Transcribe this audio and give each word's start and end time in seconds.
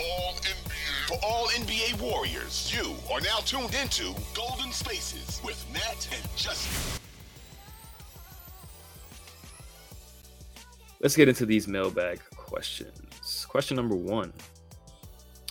all 0.00 0.34
NBA. 0.34 1.08
For 1.08 1.18
all 1.24 1.48
NBA 1.48 2.00
Warriors, 2.00 2.72
you 2.74 2.94
are 3.12 3.20
now 3.20 3.38
tuned 3.38 3.74
into 3.74 4.14
Golden 4.34 4.72
Spaces 4.72 5.40
with 5.44 5.64
Nat 5.72 6.08
and 6.12 6.36
Justin. 6.36 7.00
Let's 11.00 11.16
get 11.16 11.28
into 11.28 11.46
these 11.46 11.68
mailbag 11.68 12.20
questions. 12.36 13.46
Question 13.48 13.76
number 13.76 13.94
one 13.94 14.32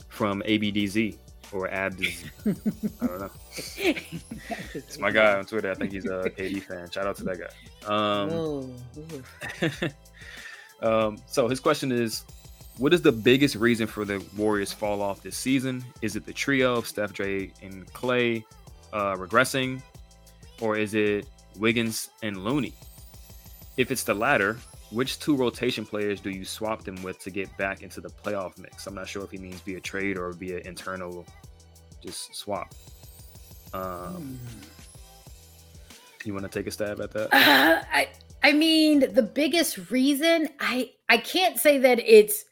from 0.10 0.41
ABDZ 0.46 1.18
or 1.52 1.70
Abdz. 1.70 2.25
I 3.02 3.07
don't 3.07 3.20
know. 3.20 3.32
It's 4.73 5.00
my 5.00 5.11
guy 5.11 5.38
on 5.38 5.45
Twitter. 5.45 5.71
I 5.71 5.73
think 5.73 5.91
he's 5.91 6.05
a 6.05 6.29
KD 6.29 6.61
fan. 6.61 6.89
Shout 6.91 7.07
out 7.07 7.16
to 7.18 7.23
that 7.23 7.39
guy. 7.39 7.50
Um, 7.88 8.75
um, 10.88 11.18
so 11.27 11.48
his 11.48 11.59
question 11.59 11.91
is, 11.91 12.23
what 12.78 12.94
is 12.94 13.02
the 13.02 13.12
biggest 13.12 13.55
reason 13.55 13.88
for 13.88 14.05
the 14.05 14.23
Warriors 14.36 14.71
fall 14.71 15.02
off 15.02 15.21
this 15.21 15.38
season? 15.38 15.83
Is 16.01 16.15
it 16.15 16.25
the 16.25 16.33
trio 16.33 16.75
of 16.75 16.88
Steph, 16.88 17.14
Dre, 17.14 17.51
and 17.61 17.92
Clay 17.93 18.46
uh, 18.93 19.15
regressing, 19.15 19.82
or 20.61 20.78
is 20.78 20.93
it 20.93 21.28
Wiggins 21.57 22.10
and 22.21 22.43
Looney? 22.43 22.74
If 23.78 23.92
it's 23.92 24.04
the 24.04 24.14
latter, 24.14 24.57
which 24.92 25.20
two 25.20 25.36
rotation 25.36 25.86
players 25.86 26.21
do 26.21 26.29
you 26.29 26.46
swap 26.46 26.84
them 26.84 27.01
with 27.04 27.20
to 27.20 27.29
get 27.29 27.56
back 27.57 27.82
into 27.82 28.00
the 28.00 28.10
playoff 28.10 28.57
mix? 28.57 28.87
I'm 28.87 28.96
not 28.96 29.07
sure 29.07 29.23
if 29.23 29.32
he 29.32 29.37
means 29.37 29.62
via 29.62 29.79
trade 29.79 30.18
or 30.18 30.32
via 30.32 30.59
internal, 30.59 31.25
just 32.02 32.36
swap. 32.36 32.73
Um, 33.73 34.39
you 36.23 36.34
want 36.34 36.50
to 36.50 36.59
take 36.59 36.67
a 36.67 36.72
stab 36.72 37.00
at 37.02 37.12
that? 37.12 37.34
Uh, 37.34 37.84
I 37.92 38.09
I 38.44 38.53
mean, 38.53 39.14
the 39.14 39.23
biggest 39.23 39.89
reason 39.89 40.50
I 40.59 40.92
I 41.09 41.17
can't 41.17 41.58
say 41.58 41.78
that 41.80 42.00
it's 42.00 42.45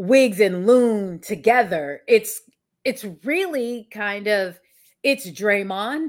Wiggs 0.00 0.40
and 0.40 0.66
Loon 0.66 1.18
together. 1.18 2.00
It's 2.08 2.40
it's 2.84 3.04
really 3.22 3.86
kind 3.92 4.28
of 4.28 4.58
it's 5.02 5.30
Draymond 5.30 6.08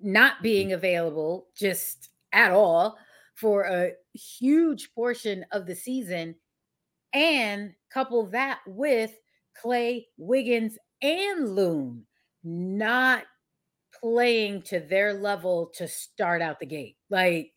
not 0.00 0.38
hmm. 0.38 0.42
being 0.42 0.72
available 0.72 1.48
just 1.54 2.08
at 2.32 2.52
all 2.52 2.96
for 3.34 3.64
a 3.64 3.92
huge 4.14 4.94
portion 4.94 5.44
of 5.52 5.66
the 5.66 5.74
season 5.74 6.36
and 7.12 7.74
couple 7.92 8.26
that 8.30 8.60
with 8.66 9.14
Clay, 9.60 10.06
Wiggins, 10.16 10.78
and 11.02 11.54
Loon 11.54 12.06
not 12.42 13.24
playing 14.00 14.62
to 14.62 14.80
their 14.80 15.12
level 15.12 15.70
to 15.76 15.86
start 15.86 16.40
out 16.40 16.60
the 16.60 16.66
gate. 16.66 16.96
Like 17.10 17.52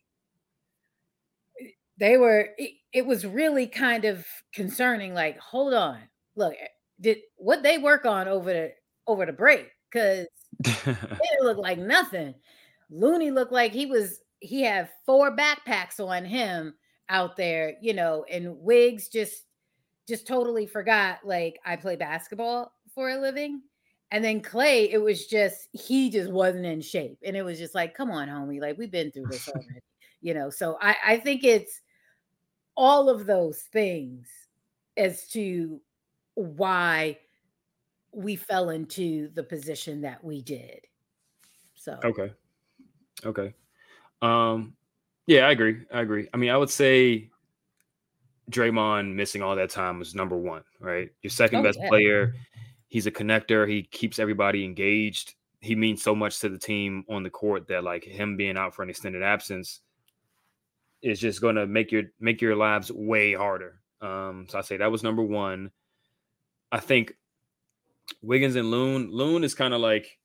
eh, 1.58 1.68
they 1.98 2.18
were 2.18 2.50
eh, 2.58 2.66
it, 2.92 3.06
was 3.06 3.26
really 3.26 3.66
kind 3.66 4.04
of 4.04 4.26
concerning 4.52 5.14
like 5.14 5.38
hold 5.38 5.74
on. 5.74 5.98
Look, 6.36 6.54
eh, 6.54 6.66
did 7.00 7.18
what 7.36 7.62
they 7.62 7.78
work 7.78 8.04
on 8.04 8.28
over 8.28 8.52
the 8.52 8.72
over 9.06 9.26
the 9.26 9.32
break 9.32 9.68
cuz 9.92 10.26
it 10.64 10.96
didn't 11.40 11.58
like 11.58 11.78
nothing. 11.78 12.34
Looney 12.90 13.30
looked 13.30 13.52
like 13.52 13.72
he 13.72 13.86
was 13.86 14.20
he 14.40 14.62
had 14.62 14.90
four 15.06 15.34
backpacks 15.36 16.04
on 16.04 16.24
him 16.24 16.74
out 17.08 17.36
there, 17.36 17.74
you 17.80 17.94
know, 17.94 18.24
and 18.30 18.58
Wiggs 18.58 19.08
just 19.08 19.44
just 20.08 20.26
totally 20.26 20.66
forgot 20.66 21.20
like 21.24 21.58
I 21.64 21.76
play 21.76 21.96
basketball 21.96 22.72
for 22.94 23.10
a 23.10 23.18
living. 23.18 23.62
And 24.10 24.22
then 24.22 24.42
Clay, 24.42 24.90
it 24.90 24.98
was 24.98 25.26
just 25.26 25.68
he 25.72 26.10
just 26.10 26.30
wasn't 26.30 26.66
in 26.66 26.80
shape. 26.82 27.18
And 27.24 27.36
it 27.36 27.42
was 27.42 27.58
just 27.58 27.74
like, 27.74 27.94
come 27.94 28.10
on, 28.10 28.28
homie, 28.28 28.60
like 28.60 28.76
we've 28.76 28.90
been 28.90 29.10
through 29.10 29.26
this 29.30 29.48
already, 29.48 29.80
you 30.20 30.34
know. 30.34 30.50
So 30.50 30.76
I, 30.80 30.96
I 31.06 31.16
think 31.16 31.44
it's 31.44 31.80
all 32.76 33.08
of 33.08 33.26
those 33.26 33.60
things 33.62 34.28
as 34.96 35.28
to 35.28 35.80
why 36.34 37.18
we 38.12 38.36
fell 38.36 38.70
into 38.70 39.28
the 39.34 39.42
position 39.42 40.00
that 40.02 40.22
we 40.22 40.42
did. 40.42 40.86
So 41.74 41.98
Okay. 42.04 42.32
Okay. 43.24 43.54
Um 44.20 44.74
yeah, 45.26 45.46
I 45.46 45.52
agree. 45.52 45.84
I 45.92 46.00
agree. 46.00 46.28
I 46.34 46.36
mean, 46.36 46.50
I 46.50 46.56
would 46.56 46.70
say 46.70 47.30
Draymond 48.50 49.14
missing 49.14 49.40
all 49.40 49.54
that 49.56 49.70
time 49.70 49.98
was 49.98 50.14
number 50.14 50.36
one, 50.36 50.64
right? 50.80 51.10
Your 51.22 51.30
second 51.30 51.60
Oh, 51.60 51.62
best 51.62 51.78
yeah. 51.80 51.88
player. 51.88 52.34
He's 52.88 53.06
a 53.06 53.10
connector. 53.10 53.68
He 53.68 53.84
keeps 53.84 54.18
everybody 54.18 54.64
engaged. 54.64 55.34
He 55.60 55.74
means 55.76 56.02
so 56.02 56.14
much 56.14 56.40
to 56.40 56.48
the 56.48 56.58
team 56.58 57.04
on 57.08 57.22
the 57.22 57.30
court 57.30 57.68
that 57.68 57.84
like 57.84 58.04
him 58.04 58.36
being 58.36 58.56
out 58.56 58.74
for 58.74 58.82
an 58.82 58.90
extended 58.90 59.22
absence 59.22 59.80
is 61.02 61.20
just 61.20 61.40
going 61.40 61.56
to 61.56 61.66
make 61.66 61.92
your 61.92 62.04
make 62.20 62.40
your 62.40 62.56
lives 62.56 62.90
way 62.92 63.34
harder. 63.34 63.80
Um, 64.00 64.46
so 64.48 64.58
I 64.58 64.62
say 64.62 64.76
that 64.76 64.90
was 64.90 65.02
number 65.02 65.22
one. 65.22 65.70
I 66.70 66.80
think 66.80 67.14
Wiggins 68.22 68.56
and 68.56 68.70
Loon. 68.70 69.10
Loon 69.10 69.44
is 69.44 69.54
kind 69.54 69.74
of 69.74 69.80
like 69.80 70.18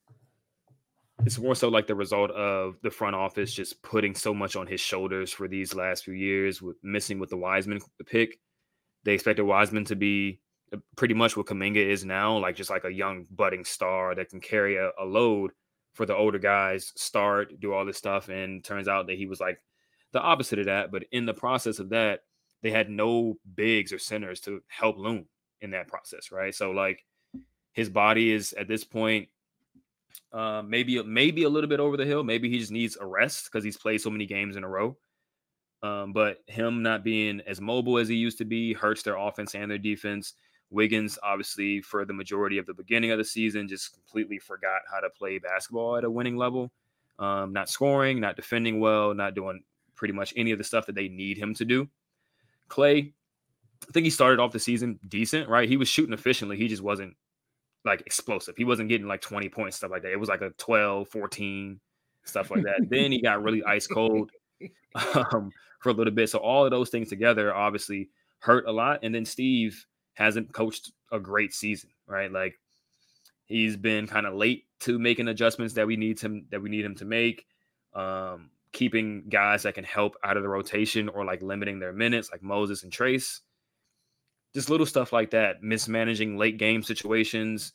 it's 1.26 1.40
more 1.40 1.56
so 1.56 1.70
like 1.70 1.88
the 1.88 1.96
result 1.96 2.32
of 2.32 2.76
the 2.84 2.92
front 2.92 3.16
office 3.16 3.54
just 3.54 3.82
putting 3.82 4.14
so 4.14 4.34
much 4.34 4.56
on 4.56 4.68
his 4.68 4.80
shoulders 4.80 5.32
for 5.32 5.48
these 5.48 5.74
last 5.74 6.04
few 6.04 6.14
years 6.14 6.62
with 6.62 6.78
missing 6.84 7.20
with 7.20 7.30
the 7.30 7.38
Wiseman 7.38 7.80
pick. 8.06 8.40
They 9.04 9.14
expected 9.14 9.44
Wiseman 9.44 9.86
to 9.86 9.96
be 9.96 10.42
uh, 10.72 10.78
pretty 10.96 11.16
much 11.16 11.36
what 11.36 11.48
Kuminga 11.48 11.78
is 11.78 12.06
now, 12.06 12.38
like 12.38 12.56
just 12.56 12.70
like 12.70 12.84
a 12.84 12.94
young 12.94 13.26
budding 13.32 13.66
star 13.66 14.14
that 14.14 14.30
can 14.30 14.40
carry 14.40 14.78
a, 14.78 14.92
a 15.00 15.06
load 15.06 15.52
for 15.94 16.06
the 16.06 16.16
older 16.16 16.38
guys, 16.38 16.94
start, 16.96 17.60
do 17.60 17.74
all 17.74 17.84
this 17.84 17.98
stuff. 17.98 18.30
And 18.30 18.64
turns 18.64 18.88
out 18.88 19.08
that 19.08 19.18
he 19.18 19.26
was 19.26 19.40
like 19.40 19.60
the 20.12 20.22
opposite 20.22 20.60
of 20.60 20.66
that. 20.66 20.92
But 20.92 21.06
in 21.12 21.26
the 21.26 21.34
process 21.34 21.80
of 21.80 21.90
that, 21.90 22.22
they 22.62 22.72
had 22.72 22.90
no 22.90 23.38
bigs 23.56 23.94
or 23.94 24.00
centers 24.00 24.40
to 24.42 24.62
help 24.68 24.98
Loon 24.98 25.26
in 25.62 25.72
that 25.72 25.88
process, 25.88 26.32
right? 26.32 26.54
So 26.54 26.72
like 26.72 27.04
his 27.74 27.90
body 27.90 28.32
is 28.32 28.54
at 28.54 28.68
this 28.68 28.84
point 28.84 29.30
uh, 30.34 30.62
maybe 30.66 31.02
maybe 31.04 31.44
a 31.44 31.50
little 31.50 31.70
bit 31.70 31.80
over 31.80 31.98
the 31.98 32.06
hill. 32.06 32.24
Maybe 32.24 32.50
he 32.50 32.60
just 32.60 32.72
needs 32.72 32.98
a 33.00 33.06
rest 33.06 33.46
because 33.46 33.64
he's 33.64 33.78
played 33.78 34.02
so 34.02 34.10
many 34.10 34.26
games 34.26 34.56
in 34.56 34.64
a 34.64 34.68
row. 34.68 34.98
Um, 35.84 36.12
but 36.12 36.40
him 36.48 36.82
not 36.82 37.04
being 37.04 37.42
as 37.46 37.62
mobile 37.62 38.00
as 38.00 38.08
he 38.08 38.16
used 38.16 38.40
to 38.40 38.46
be 38.46 38.74
hurts 38.74 39.04
their 39.04 39.18
offense 39.18 39.54
and 39.54 39.70
their 39.70 39.78
defense. 39.78 40.34
Wiggins, 40.70 41.18
obviously, 41.24 41.82
for 41.82 42.04
the 42.04 42.14
majority 42.14 42.58
of 42.58 42.66
the 42.66 42.74
beginning 42.74 43.12
of 43.12 43.20
the 43.20 43.24
season, 43.24 43.68
just 43.68 43.94
completely 43.94 44.40
forgot 44.40 44.82
how 44.92 45.00
to 45.00 45.10
play 45.12 45.38
basketball 45.38 45.96
at 45.96 46.04
a 46.04 46.10
winning 46.10 46.36
level. 46.36 46.72
Um, 47.20 47.54
not 47.54 47.70
scoring, 47.70 48.20
not 48.20 48.36
defending 48.36 48.80
well, 48.80 49.14
not 49.14 49.34
doing 49.34 49.62
pretty 49.98 50.14
much 50.14 50.34
any 50.38 50.52
of 50.52 50.58
the 50.58 50.64
stuff 50.64 50.86
that 50.86 50.96
they 50.96 51.10
need 51.10 51.38
him 51.38 51.54
to 51.56 51.66
do. 51.66 51.90
Clay, 52.70 53.14
I 53.88 53.92
think 53.92 54.06
he 54.06 54.10
started 54.10 54.40
off 54.40 54.52
the 54.52 54.60
season 54.60 55.00
decent, 55.08 55.50
right? 55.50 55.68
He 55.68 55.78
was 55.78 55.90
shooting 55.90 56.14
efficiently. 56.14 56.56
He 56.56 56.68
just 56.68 56.82
wasn't 56.82 57.16
like 57.84 58.02
explosive. 58.02 58.56
He 58.56 58.64
wasn't 58.64 58.90
getting 58.90 59.08
like 59.08 59.22
20 59.22 59.50
points, 59.50 59.78
stuff 59.78 59.92
like 59.92 60.04
that. 60.04 60.12
It 60.12 60.20
was 60.20 60.30
like 60.30 60.42
a 60.42 60.52
12, 60.52 61.10
14, 61.10 61.80
stuff 62.24 62.52
like 62.52 62.64
that. 62.64 62.88
then 62.90 63.12
he 63.12 63.22
got 63.22 63.44
really 63.44 63.64
ice 63.66 63.88
cold 63.88 64.32
um, 65.16 65.52
for 65.80 65.90
a 65.90 65.94
little 65.94 66.14
bit. 66.14 66.30
So 66.30 66.40
all 66.40 66.66
of 66.66 66.72
those 66.72 66.90
things 66.90 67.10
together 67.10 67.54
obviously 67.54 68.10
hurt 68.40 68.66
a 68.68 68.72
lot. 68.72 69.00
And 69.04 69.14
then 69.14 69.26
Steve 69.26 69.86
hasn't 70.14 70.54
coached 70.54 70.92
a 71.12 71.20
great 71.20 71.54
season, 71.54 71.90
right? 72.08 72.32
Like 72.32 72.60
he's 73.46 73.78
been 73.78 74.08
kind 74.08 74.26
of 74.26 74.36
late 74.36 74.66
to 74.82 75.00
making 75.00 75.28
adjustments 75.28 75.74
that 75.76 75.88
we 75.88 75.96
need 75.96 76.20
him 76.20 76.46
that 76.52 76.62
we 76.62 76.70
need 76.70 76.86
him 76.86 76.96
to 76.96 77.06
make. 77.06 77.46
Um, 77.94 78.52
keeping 78.78 79.24
guys 79.28 79.64
that 79.64 79.74
can 79.74 79.84
help 79.84 80.16
out 80.24 80.38
of 80.38 80.44
the 80.44 80.50
rotation 80.50 81.10
or 81.10 81.26
like 81.26 81.42
limiting 81.42 81.80
their 81.80 81.92
minutes, 81.92 82.30
like 82.32 82.44
Moses 82.44 82.84
and 82.84 82.92
Trayce. 82.92 83.40
Just 84.54 84.70
little 84.70 84.86
stuff 84.86 85.12
like 85.12 85.32
that, 85.32 85.64
mismanaging 85.64 86.38
late 86.38 86.60
game 86.60 86.84
situations, 86.84 87.74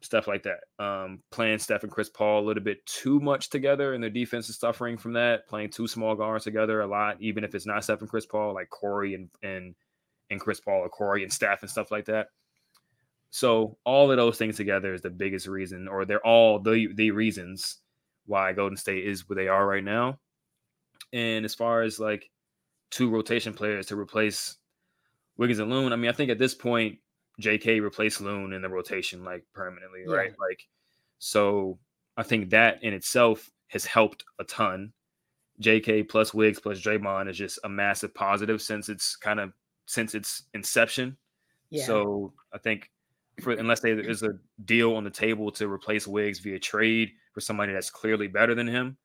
stuff 0.00 0.26
like 0.26 0.42
that. 0.42 0.84
Um, 0.84 1.22
playing 1.30 1.60
Steph 1.60 1.84
and 1.84 1.92
Chris 1.92 2.10
Paul 2.10 2.40
a 2.40 2.46
little 2.46 2.62
bit 2.62 2.84
too 2.86 3.20
much 3.20 3.50
together, 3.50 3.94
and 3.94 4.02
their 4.02 4.10
defense 4.10 4.48
is 4.48 4.58
suffering 4.58 4.98
from 4.98 5.12
that. 5.12 5.46
Playing 5.46 5.70
two 5.70 5.86
small 5.86 6.16
guards 6.16 6.42
together 6.42 6.80
a 6.80 6.88
lot, 6.88 7.18
even 7.20 7.44
if 7.44 7.54
it's 7.54 7.66
not 7.66 7.84
Steph 7.84 8.00
and 8.00 8.10
Chris 8.10 8.26
Paul, 8.26 8.52
like 8.52 8.68
Cory 8.68 9.14
and 9.14 9.30
and 9.44 9.76
and 10.30 10.40
Chris 10.40 10.58
Paul 10.58 10.80
or 10.80 10.88
Cory 10.88 11.22
and 11.22 11.32
Steph 11.32 11.62
and 11.62 11.70
stuff 11.70 11.92
like 11.92 12.06
that. 12.06 12.30
So 13.30 13.78
all 13.84 14.10
of 14.10 14.16
those 14.16 14.38
things 14.38 14.56
together 14.56 14.92
is 14.92 15.02
the 15.02 15.10
biggest 15.10 15.46
reason, 15.46 15.86
or 15.86 16.04
they're 16.04 16.26
all 16.26 16.58
the 16.58 16.88
the 16.94 17.12
reasons 17.12 17.78
why 18.26 18.52
Golden 18.52 18.76
State 18.76 19.06
is 19.06 19.28
where 19.28 19.36
they 19.36 19.48
are 19.48 19.66
right 19.66 19.84
now. 19.84 20.18
And 21.12 21.44
as 21.44 21.54
far 21.54 21.82
as 21.82 21.98
like 22.00 22.30
two 22.90 23.08
rotation 23.10 23.52
players 23.54 23.86
to 23.86 23.96
replace 23.98 24.56
Wiggins 25.36 25.58
and 25.60 25.70
Loon, 25.70 25.92
I 25.92 25.96
mean, 25.96 26.08
I 26.10 26.12
think 26.14 26.30
at 26.30 26.38
this 26.38 26.54
point, 26.54 26.98
JK 27.40 27.82
replaced 27.82 28.20
Loon 28.20 28.52
in 28.52 28.62
the 28.62 28.68
rotation 28.68 29.24
like 29.24 29.44
permanently, 29.54 30.04
Yeah. 30.06 30.14
right? 30.14 30.34
Like, 30.38 30.60
so 31.18 31.78
I 32.16 32.22
think 32.22 32.50
that 32.50 32.82
in 32.82 32.94
itself 32.94 33.50
has 33.68 33.84
helped 33.84 34.24
a 34.38 34.44
ton. 34.44 34.92
JK 35.60 36.08
plus 36.08 36.34
Wiggs 36.34 36.60
plus 36.60 36.80
Draymond 36.80 37.28
is 37.30 37.36
just 37.38 37.58
a 37.64 37.68
massive 37.68 38.14
positive 38.14 38.60
since 38.60 38.88
it's 38.88 39.16
kind 39.16 39.40
of 39.40 39.52
since 39.86 40.14
its 40.14 40.44
inception. 40.54 41.16
yeah. 41.70 41.84
So 41.84 42.32
I 42.52 42.58
think 42.58 42.90
for 43.40 43.52
unless 43.52 43.80
there 43.80 43.98
is 43.98 44.22
a 44.22 44.38
deal 44.64 44.94
on 44.94 45.04
the 45.04 45.10
table 45.10 45.50
to 45.52 45.70
replace 45.70 46.06
Wiggs 46.06 46.38
via 46.38 46.58
trade 46.58 47.12
for 47.32 47.40
somebody 47.40 47.72
that's 47.72 47.90
clearly 47.90 48.28
better 48.28 48.54
than 48.54 48.66
him, 48.66 48.96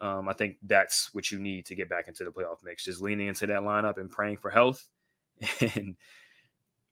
um, 0.00 0.28
I 0.28 0.32
think 0.34 0.56
that's 0.62 1.14
what 1.14 1.30
you 1.30 1.38
need 1.38 1.66
to 1.66 1.74
get 1.74 1.88
back 1.88 2.08
into 2.08 2.24
the 2.24 2.30
playoff 2.30 2.58
mix. 2.62 2.84
Just 2.84 3.00
leaning 3.00 3.28
into 3.28 3.46
that 3.46 3.62
lineup 3.62 3.98
and 3.98 4.10
praying 4.10 4.38
for 4.38 4.50
health, 4.50 4.86
and 5.76 5.96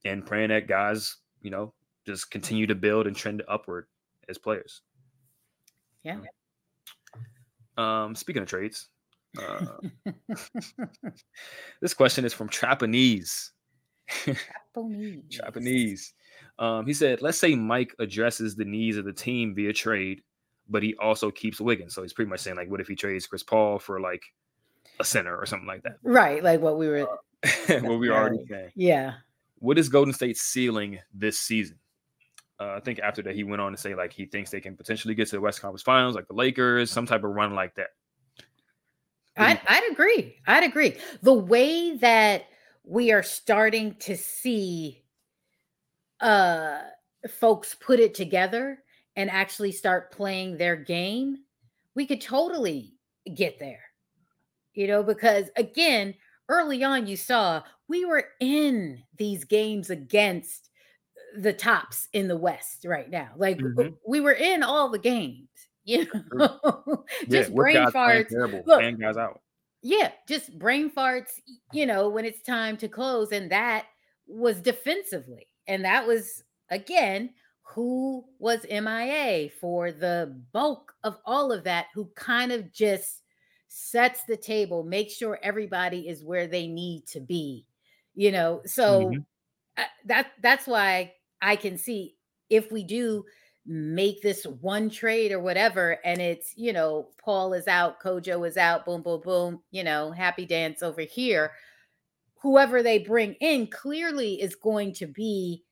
and 0.04 0.26
praying 0.26 0.48
that 0.48 0.66
guys 0.66 1.16
you 1.42 1.50
know, 1.50 1.74
just 2.06 2.30
continue 2.30 2.66
to 2.66 2.74
build 2.74 3.06
and 3.06 3.14
trend 3.14 3.42
upward 3.48 3.86
as 4.28 4.38
players. 4.38 4.80
Yeah. 6.02 6.18
Um, 7.76 8.14
speaking 8.14 8.42
of 8.42 8.48
trades, 8.48 8.88
uh, 9.38 9.66
this 11.80 11.94
question 11.94 12.24
is 12.24 12.32
from 12.32 12.48
Trapanese. 12.48 13.52
Japanese. 14.74 15.22
Japanese. 15.28 16.14
Um, 16.62 16.86
he 16.86 16.94
said, 16.94 17.22
let's 17.22 17.38
say 17.38 17.56
Mike 17.56 17.92
addresses 17.98 18.54
the 18.54 18.64
needs 18.64 18.96
of 18.96 19.04
the 19.04 19.12
team 19.12 19.52
via 19.52 19.72
trade, 19.72 20.22
but 20.68 20.80
he 20.80 20.94
also 20.94 21.28
keeps 21.28 21.60
Wiggins. 21.60 21.92
So 21.92 22.02
he's 22.02 22.12
pretty 22.12 22.28
much 22.28 22.38
saying, 22.38 22.56
like, 22.56 22.70
what 22.70 22.80
if 22.80 22.86
he 22.86 22.94
trades 22.94 23.26
Chris 23.26 23.42
Paul 23.42 23.80
for 23.80 24.00
like 24.00 24.22
a 25.00 25.04
center 25.04 25.36
or 25.36 25.44
something 25.44 25.66
like 25.66 25.82
that? 25.82 25.96
Right, 26.04 26.40
like 26.40 26.60
what 26.60 26.78
we 26.78 26.86
were. 26.86 27.08
what 27.66 27.98
we 27.98 28.08
were 28.08 28.14
already 28.14 28.44
saying. 28.48 28.70
Yeah. 28.76 29.14
What 29.58 29.76
is 29.76 29.88
Golden 29.88 30.14
State's 30.14 30.40
ceiling 30.40 31.00
this 31.12 31.36
season? 31.36 31.80
Uh, 32.60 32.74
I 32.76 32.80
think 32.80 33.00
after 33.00 33.22
that, 33.22 33.34
he 33.34 33.42
went 33.42 33.60
on 33.60 33.72
to 33.72 33.78
say 33.78 33.96
like 33.96 34.12
he 34.12 34.26
thinks 34.26 34.50
they 34.50 34.60
can 34.60 34.76
potentially 34.76 35.16
get 35.16 35.26
to 35.30 35.36
the 35.36 35.40
West 35.40 35.60
Conference 35.60 35.82
Finals, 35.82 36.14
like 36.14 36.28
the 36.28 36.34
Lakers, 36.34 36.92
some 36.92 37.06
type 37.06 37.24
of 37.24 37.30
run 37.30 37.56
like 37.56 37.74
that. 37.74 37.88
I'd, 39.36 39.60
I'd 39.66 39.90
agree. 39.90 40.36
I'd 40.46 40.62
agree. 40.62 40.94
The 41.22 41.32
way 41.32 41.96
that 41.96 42.44
we 42.84 43.10
are 43.10 43.24
starting 43.24 43.96
to 44.00 44.16
see 44.16 45.01
uh 46.22 46.80
folks 47.28 47.74
put 47.74 48.00
it 48.00 48.14
together 48.14 48.78
and 49.16 49.30
actually 49.30 49.72
start 49.72 50.10
playing 50.12 50.56
their 50.56 50.76
game, 50.76 51.38
we 51.94 52.06
could 52.06 52.20
totally 52.20 52.94
get 53.34 53.58
there. 53.58 53.82
You 54.74 54.86
know, 54.86 55.02
because 55.02 55.50
again, 55.56 56.14
early 56.48 56.82
on 56.82 57.06
you 57.06 57.16
saw 57.16 57.62
we 57.88 58.04
were 58.06 58.24
in 58.40 59.02
these 59.18 59.44
games 59.44 59.90
against 59.90 60.70
the 61.36 61.52
tops 61.52 62.08
in 62.12 62.28
the 62.28 62.36
West 62.36 62.84
right 62.86 63.08
now. 63.10 63.30
Like 63.36 63.58
Mhm. 63.58 63.96
we 64.06 64.20
were 64.20 64.32
in 64.32 64.62
all 64.62 64.88
the 64.90 64.98
games, 64.98 65.48
you 65.84 66.06
know. 66.32 67.04
just 67.28 67.50
with 67.50 67.56
brain 67.56 67.86
farts. 67.88 68.28
terrible 68.30 68.62
Look, 68.66 68.82
and 68.82 68.98
guys 69.00 69.16
out. 69.16 69.40
yeah, 69.82 70.12
just 70.28 70.58
brain 70.58 70.90
farts, 70.90 71.40
you 71.72 71.86
know, 71.86 72.08
when 72.08 72.24
it's 72.24 72.42
time 72.42 72.76
to 72.78 72.88
close. 72.88 73.32
And 73.32 73.50
that 73.50 73.86
was 74.26 74.60
defensively. 74.60 75.48
And 75.66 75.84
that 75.84 76.06
was, 76.06 76.42
again, 76.70 77.34
who 77.62 78.24
was 78.38 78.66
MIA 78.68 79.48
for 79.50 79.92
the 79.92 80.42
bulk 80.52 80.94
of 81.04 81.18
all 81.24 81.52
of 81.52 81.64
that, 81.64 81.86
who 81.94 82.06
kind 82.16 82.52
of 82.52 82.72
just 82.72 83.22
sets 83.68 84.24
the 84.24 84.36
table, 84.36 84.84
makes 84.84 85.14
sure 85.14 85.38
everybody 85.42 86.08
is 86.08 86.24
where 86.24 86.46
they 86.46 86.66
need 86.66 87.06
to 87.08 87.20
be, 87.20 87.66
you 88.14 88.30
know. 88.32 88.62
So 88.66 89.10
Mhm. 89.10 89.24
uh, 89.76 89.84
that 90.06 90.32
that's 90.42 90.66
why 90.66 91.14
I 91.40 91.56
can 91.56 91.78
see 91.78 92.16
if 92.50 92.70
we 92.70 92.84
do 92.84 93.24
make 93.64 94.22
this 94.22 94.44
one 94.44 94.90
trade 94.90 95.32
or 95.32 95.40
whatever, 95.40 95.98
and 96.04 96.20
it's 96.20 96.56
you 96.56 96.72
know 96.72 97.10
Paul 97.22 97.52
is 97.54 97.68
out, 97.68 98.00
Kojo 98.00 98.46
is 98.46 98.56
out, 98.56 98.84
boom, 98.84 99.02
boom, 99.02 99.20
boom, 99.22 99.62
you 99.70 99.84
know, 99.84 100.10
happy 100.12 100.46
dance 100.46 100.82
over 100.82 101.02
here. 101.02 101.52
Whoever 102.42 102.82
they 102.82 102.98
bring 102.98 103.34
in 103.34 103.68
clearly 103.68 104.40
is 104.40 104.54
going 104.56 104.94
to 104.94 105.06
be 105.06 105.64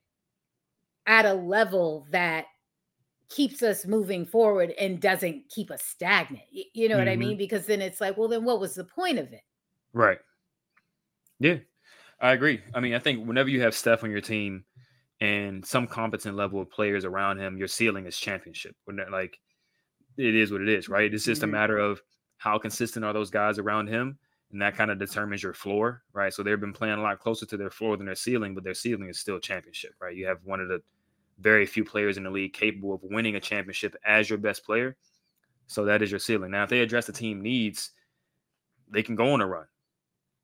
at 1.07 1.27
a 1.27 1.35
level 1.35 2.07
that 2.11 2.47
keeps 3.29 3.63
us 3.63 3.87
moving 3.87 4.25
forward 4.27 4.71
and 4.79 5.01
doesn't 5.01 5.49
keep 5.49 5.71
us 5.71 5.83
stagnant. 5.83 6.45
You 6.53 6.89
know 6.89 6.99
what 6.99 7.09
I 7.09 7.17
Mhm. 7.17 7.19
mean? 7.19 7.39
Because 7.39 7.67
then 7.67 7.81
it's 7.81 8.01
like, 8.01 8.17
well, 8.17 8.29
then 8.29 8.45
what 8.45 8.61
was 8.61 8.75
the 8.75 8.85
point 8.85 9.19
of 9.19 9.33
it? 9.33 9.43
Right. 9.93 10.21
Yeah, 11.39 11.59
I 12.21 12.33
agree. 12.33 12.63
I 12.75 12.81
mean, 12.81 12.95
I 12.95 12.99
think 12.99 13.27
whenever 13.27 13.49
you 13.49 13.63
have 13.63 13.75
Steph 13.75 14.05
on 14.05 14.11
your 14.11 14.21
team 14.21 14.65
and 15.21 15.65
some 15.65 15.87
competent 15.87 16.37
level 16.37 16.61
of 16.61 16.71
players 16.71 17.05
around 17.05 17.39
him, 17.39 17.57
your 17.57 17.69
ceiling 17.69 18.07
is 18.07 18.19
championship. 18.19 18.77
Like 19.11 19.41
it 20.17 20.35
is 20.35 20.53
what 20.53 20.61
it 20.63 20.69
is, 20.69 20.89
right? 20.89 21.13
It's 21.13 21.25
just 21.25 21.43
Mhm. 21.43 21.45
a 21.45 21.49
matter 21.49 21.79
of 21.79 22.03
how 22.39 22.59
consistent 22.59 23.05
are 23.05 23.13
those 23.13 23.31
guys 23.31 23.59
around 23.59 23.89
him, 23.89 24.19
and 24.53 24.61
that 24.61 24.77
kind 24.77 24.91
of 24.91 24.99
determines 24.99 25.43
your 25.43 25.55
floor, 25.55 26.03
right? 26.13 26.33
So 26.33 26.43
they've 26.43 26.61
been 26.61 26.73
playing 26.73 26.99
a 26.99 27.03
lot 27.03 27.21
closer 27.21 27.47
to 27.47 27.57
their 27.57 27.71
floor 27.71 27.97
than 27.97 28.07
their 28.07 28.15
ceiling, 28.15 28.55
but 28.55 28.65
their 28.65 28.75
ceiling 28.75 29.09
is 29.09 29.19
still 29.19 29.39
championship, 29.39 29.95
right? 30.01 30.17
You 30.17 30.27
have 30.27 30.39
one 30.45 30.61
of 30.61 30.69
the 30.69 30.83
very 31.39 31.67
few 31.67 31.85
players 31.85 32.17
in 32.17 32.25
the 32.25 32.31
league 32.31 32.53
capable 32.53 32.93
of 32.93 33.01
winning 33.03 33.37
a 33.37 33.41
championship 33.41 33.95
as 34.05 34.29
your 34.29 34.39
best 34.39 34.65
player. 34.65 34.97
So 35.67 35.85
that 35.85 36.03
is 36.03 36.11
your 36.11 36.19
ceiling. 36.19 36.51
Now, 36.51 36.65
if 36.65 36.71
they 36.71 36.81
address 36.81 37.07
the 37.07 37.13
team 37.13 37.41
needs, 37.41 37.91
they 38.91 39.05
can 39.05 39.15
go 39.15 39.33
on 39.33 39.41
a 39.41 39.47
run, 39.47 39.67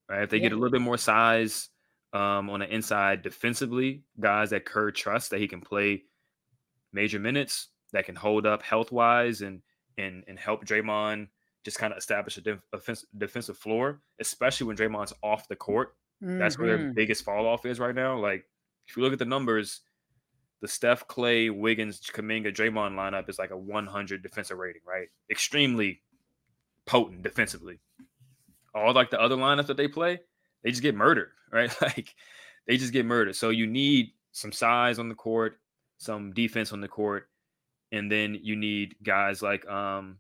right? 0.09 0.23
If 0.23 0.31
they 0.31 0.39
get 0.39 0.53
a 0.53 0.55
little 0.55 0.71
bit 0.71 0.81
more 0.81 0.99
size 0.99 1.69
um, 2.13 2.49
on 2.49 2.61
the 2.61 2.73
inside 2.73 3.23
defensively, 3.23 4.03
guys 4.21 4.51
that 4.51 4.65
Kerr 4.65 4.93
trusts 4.93 5.31
that 5.31 5.41
he 5.41 5.49
can 5.49 5.61
play 5.61 6.05
major 6.93 7.19
minutes, 7.19 7.69
that 7.93 8.07
can 8.07 8.15
hold 8.15 8.47
up 8.47 8.63
health 8.63 8.93
wise 8.93 9.41
and 9.41 9.63
and 9.99 10.23
and 10.29 10.39
help 10.39 10.65
Draymond 10.65 11.29
just 11.67 11.79
kind 11.79 11.93
of 11.93 11.99
establish 11.99 12.37
a 12.39 12.41
def- 12.41 12.63
offense- 12.73 13.05
defensive 13.19 13.59
floor, 13.59 14.01
especially 14.21 14.69
when 14.69 14.77
Draymond's 14.77 15.13
off 15.23 15.49
the 15.49 15.57
court. 15.57 15.97
That's 16.21 16.57
where 16.59 16.69
their 16.69 16.79
Mhm. 16.79 16.95
biggest 16.95 17.25
fall 17.25 17.45
off 17.47 17.67
is 17.67 17.81
right 17.81 17.95
now. 17.95 18.17
Like 18.19 18.49
if 18.89 18.97
you 18.97 19.03
look 19.03 19.13
at 19.13 19.19
the 19.19 19.25
numbers, 19.25 19.81
the 20.61 20.69
Steph, 20.69 21.09
Clay, 21.09 21.51
Wiggins, 21.51 22.01
Kuminga, 22.01 22.55
Draymond 22.55 22.95
lineup 22.95 23.29
is 23.29 23.39
like 23.39 23.51
a 23.51 23.59
100 23.59 24.23
defensive 24.23 24.57
rating, 24.59 24.83
right? 24.87 25.09
Extremely 25.29 26.03
potent 26.87 27.23
defensively. 27.23 27.81
All 28.75 28.95
like 28.95 29.11
the 29.11 29.21
other 29.21 29.37
lineups 29.37 29.67
that 29.67 29.77
they 29.77 29.89
play, 29.89 30.21
they 30.63 30.71
just 30.71 30.83
get 30.83 30.95
murdered, 30.95 31.33
right? 31.51 31.75
Like 31.83 32.15
they 32.69 32.77
just 32.77 32.93
get 32.93 33.05
murdered. 33.05 33.35
So 33.35 33.51
you 33.51 33.67
need 33.67 34.13
some 34.31 34.53
size 34.53 34.99
on 35.01 35.09
the 35.09 35.15
court, 35.17 35.61
some 35.99 36.33
defense 36.33 36.73
on 36.73 36.81
the 36.81 36.89
court, 36.89 37.29
and 37.93 38.11
then 38.11 38.35
you 38.41 38.55
need 38.57 38.97
guys 39.03 39.43
like 39.43 39.67
um 39.69 40.19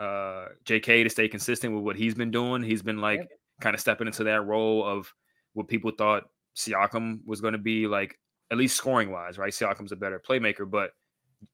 uh 0.00 0.46
JK 0.64 1.04
to 1.04 1.10
stay 1.10 1.28
consistent 1.28 1.74
with 1.74 1.84
what 1.84 1.96
he's 1.96 2.14
been 2.14 2.30
doing. 2.30 2.62
He's 2.62 2.82
been 2.82 2.98
like 3.00 3.20
Yep. 3.20 3.28
kind 3.60 3.74
of 3.74 3.80
stepping 3.80 4.06
into 4.06 4.24
that 4.24 4.42
role 4.46 4.84
of 4.84 5.12
what 5.52 5.68
people 5.68 5.90
thought 5.96 6.24
Siakam 6.56 7.20
was 7.24 7.40
going 7.40 7.52
to 7.52 7.58
be 7.58 7.86
like, 7.86 8.18
at 8.50 8.58
least 8.58 8.76
scoring 8.76 9.10
wise, 9.10 9.38
right? 9.38 9.52
Siakam's 9.52 9.92
a 9.92 9.96
better 9.96 10.18
playmaker, 10.20 10.68
but 10.68 10.90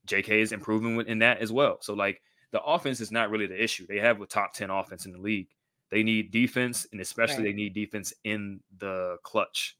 JK 0.06 0.40
is 0.40 0.52
improving 0.52 1.00
in 1.06 1.19
that 1.20 1.38
as 1.38 1.52
well. 1.52 1.78
So 1.81 1.94
like 1.94 2.20
the 2.52 2.62
offense 2.62 3.00
is 3.00 3.12
not 3.12 3.31
really 3.31 3.46
the 3.46 3.62
issue. 3.62 3.87
They 3.87 3.98
have 3.98 4.20
a 4.20 4.26
top 4.26 4.54
10 4.54 4.70
offense 4.70 5.06
in 5.06 5.12
the 5.12 5.19
league. 5.19 5.48
They 5.90 6.02
need 6.02 6.31
defense, 6.31 6.87
and 6.92 7.00
especially 7.00 7.37
Right. 7.38 7.44
they 7.44 7.52
need 7.52 7.75
defense 7.75 8.12
in 8.25 8.60
the 8.78 9.16
clutch. 9.22 9.76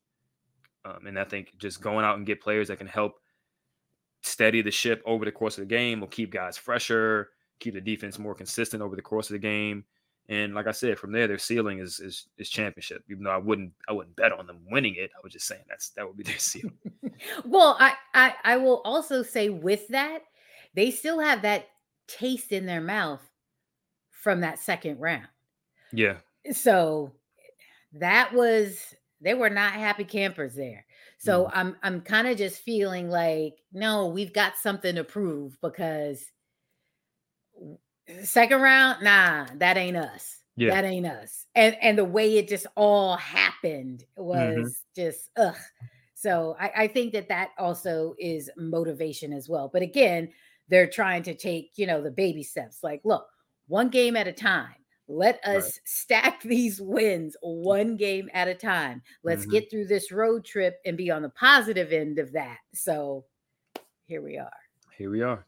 Um, 0.85 1.07
and 1.07 1.19
I 1.19 1.25
think 1.25 1.57
just 1.59 1.81
going 1.81 2.05
out 2.05 2.17
and 2.17 2.27
get 2.27 2.41
players 2.41 2.69
that 2.69 2.79
can 2.79 2.87
help 2.87 3.15
steady 4.23 4.63
the 4.63 4.71
ship 4.71 5.03
over 5.07 5.25
the 5.25 5.33
course 5.33 5.57
of 5.59 5.63
the 5.63 5.75
game 5.75 6.01
will 6.01 6.09
keep 6.09 6.31
guys 6.31 6.59
fresher, 6.59 7.31
keep 7.61 7.75
the 7.75 7.81
defense 7.81 8.19
more 8.19 8.35
consistent 8.35 8.83
over 8.83 8.97
the 8.97 9.03
course 9.03 9.31
of 9.31 9.35
the 9.35 9.39
game. 9.39 9.85
And 10.29 10.55
like 10.55 10.67
I 10.67 10.73
said, 10.73 10.99
from 10.99 11.13
there, 11.13 11.27
their 11.27 11.39
ceiling 11.39 11.79
is 11.81 12.01
is, 12.01 12.27
is 12.39 12.49
championship. 12.49 13.05
Even 13.11 13.25
though 13.25 13.31
I 13.31 13.37
wouldn't 13.37 13.73
I 13.89 13.93
wouldn't 13.93 14.17
bet 14.17 14.33
on 14.33 14.47
them 14.47 14.61
winning 14.71 14.95
it, 14.97 15.11
I 15.17 15.21
was 15.23 15.33
just 15.33 15.47
saying 15.47 15.63
that's 15.69 15.91
that 15.91 16.07
would 16.07 16.17
be 16.17 16.23
their 16.25 16.39
ceiling. 16.39 16.79
well, 17.45 17.77
I, 17.79 17.95
I 18.15 18.35
I 18.45 18.57
will 18.57 18.81
also 18.85 19.23
say 19.23 19.49
with 19.49 19.89
that, 19.89 20.21
they 20.75 20.91
still 20.91 21.21
have 21.21 21.43
that 21.43 21.69
taste 22.07 22.53
in 22.53 22.67
their 22.67 22.81
mouth 22.81 23.23
from 24.11 24.41
that 24.41 24.59
second 24.59 25.01
round. 25.01 25.29
yeah, 25.93 26.17
So 26.53 27.13
that 27.95 28.33
was 28.33 28.95
they 29.21 29.35
were 29.35 29.51
not 29.51 29.73
happy 29.73 30.05
campers 30.05 30.55
there. 30.55 30.85
So 31.19 31.45
mm. 31.45 31.51
I'm 31.55 31.77
I'm 31.83 32.01
kind 32.03 32.29
of 32.29 32.39
just 32.39 32.63
feeling 32.63 33.11
like 33.11 33.57
no, 33.73 34.07
we've 34.07 34.33
got 34.33 34.57
something 34.57 34.95
to 34.95 35.05
prove 35.05 35.61
because 35.61 36.25
second 38.23 38.61
round, 38.61 39.03
nah, 39.03 39.47
that 39.57 39.77
ain't 39.77 39.97
us. 39.97 40.37
Yeah. 40.57 40.75
That 40.75 40.85
ain't 40.85 41.07
us. 41.07 41.47
And 41.55 41.77
and 41.81 41.97
the 41.97 42.05
way 42.05 42.37
it 42.37 42.49
just 42.49 42.67
all 42.77 43.17
happened 43.17 44.05
was 44.17 44.83
just 44.95 45.31
ugh. 45.37 45.57
So 46.15 46.55
I, 46.61 46.73
I 46.77 46.87
think 46.89 47.13
that 47.15 47.29
that 47.29 47.51
also 47.59 48.15
is 48.19 48.51
motivation 48.59 49.33
as 49.33 49.49
well. 49.49 49.71
But 49.73 49.83
again, 49.83 50.29
they're 50.69 50.87
trying 50.91 51.23
to 51.25 51.35
take 51.35 51.73
you 51.77 51.87
know 51.87 52.03
the 52.03 52.11
baby 52.11 52.43
steps. 52.43 52.83
Like, 52.83 53.01
look, 53.05 53.27
one 53.69 53.89
game 53.89 54.17
at 54.17 54.29
a 54.29 54.33
time. 54.33 54.75
Let 55.09 55.41
Right. 55.47 55.57
us 55.57 55.81
stack 55.85 56.43
these 56.45 56.81
wins 56.81 57.37
one 57.41 57.97
game 57.97 58.29
at 58.35 58.47
a 58.49 58.55
time. 58.55 59.03
Let's 59.25 59.47
Mhm. 59.47 59.51
get 59.51 59.71
through 59.71 59.87
this 59.87 60.13
road 60.13 60.45
trip 60.45 60.79
and 60.85 60.97
be 60.97 61.11
on 61.11 61.23
the 61.23 61.31
positive 61.31 61.93
end 61.93 62.19
of 62.19 62.33
that. 62.33 62.59
So 62.75 63.25
here 64.07 64.23
we 64.23 64.37
are. 64.37 64.53
here 64.99 65.11
we 65.11 65.23
are. 65.23 65.47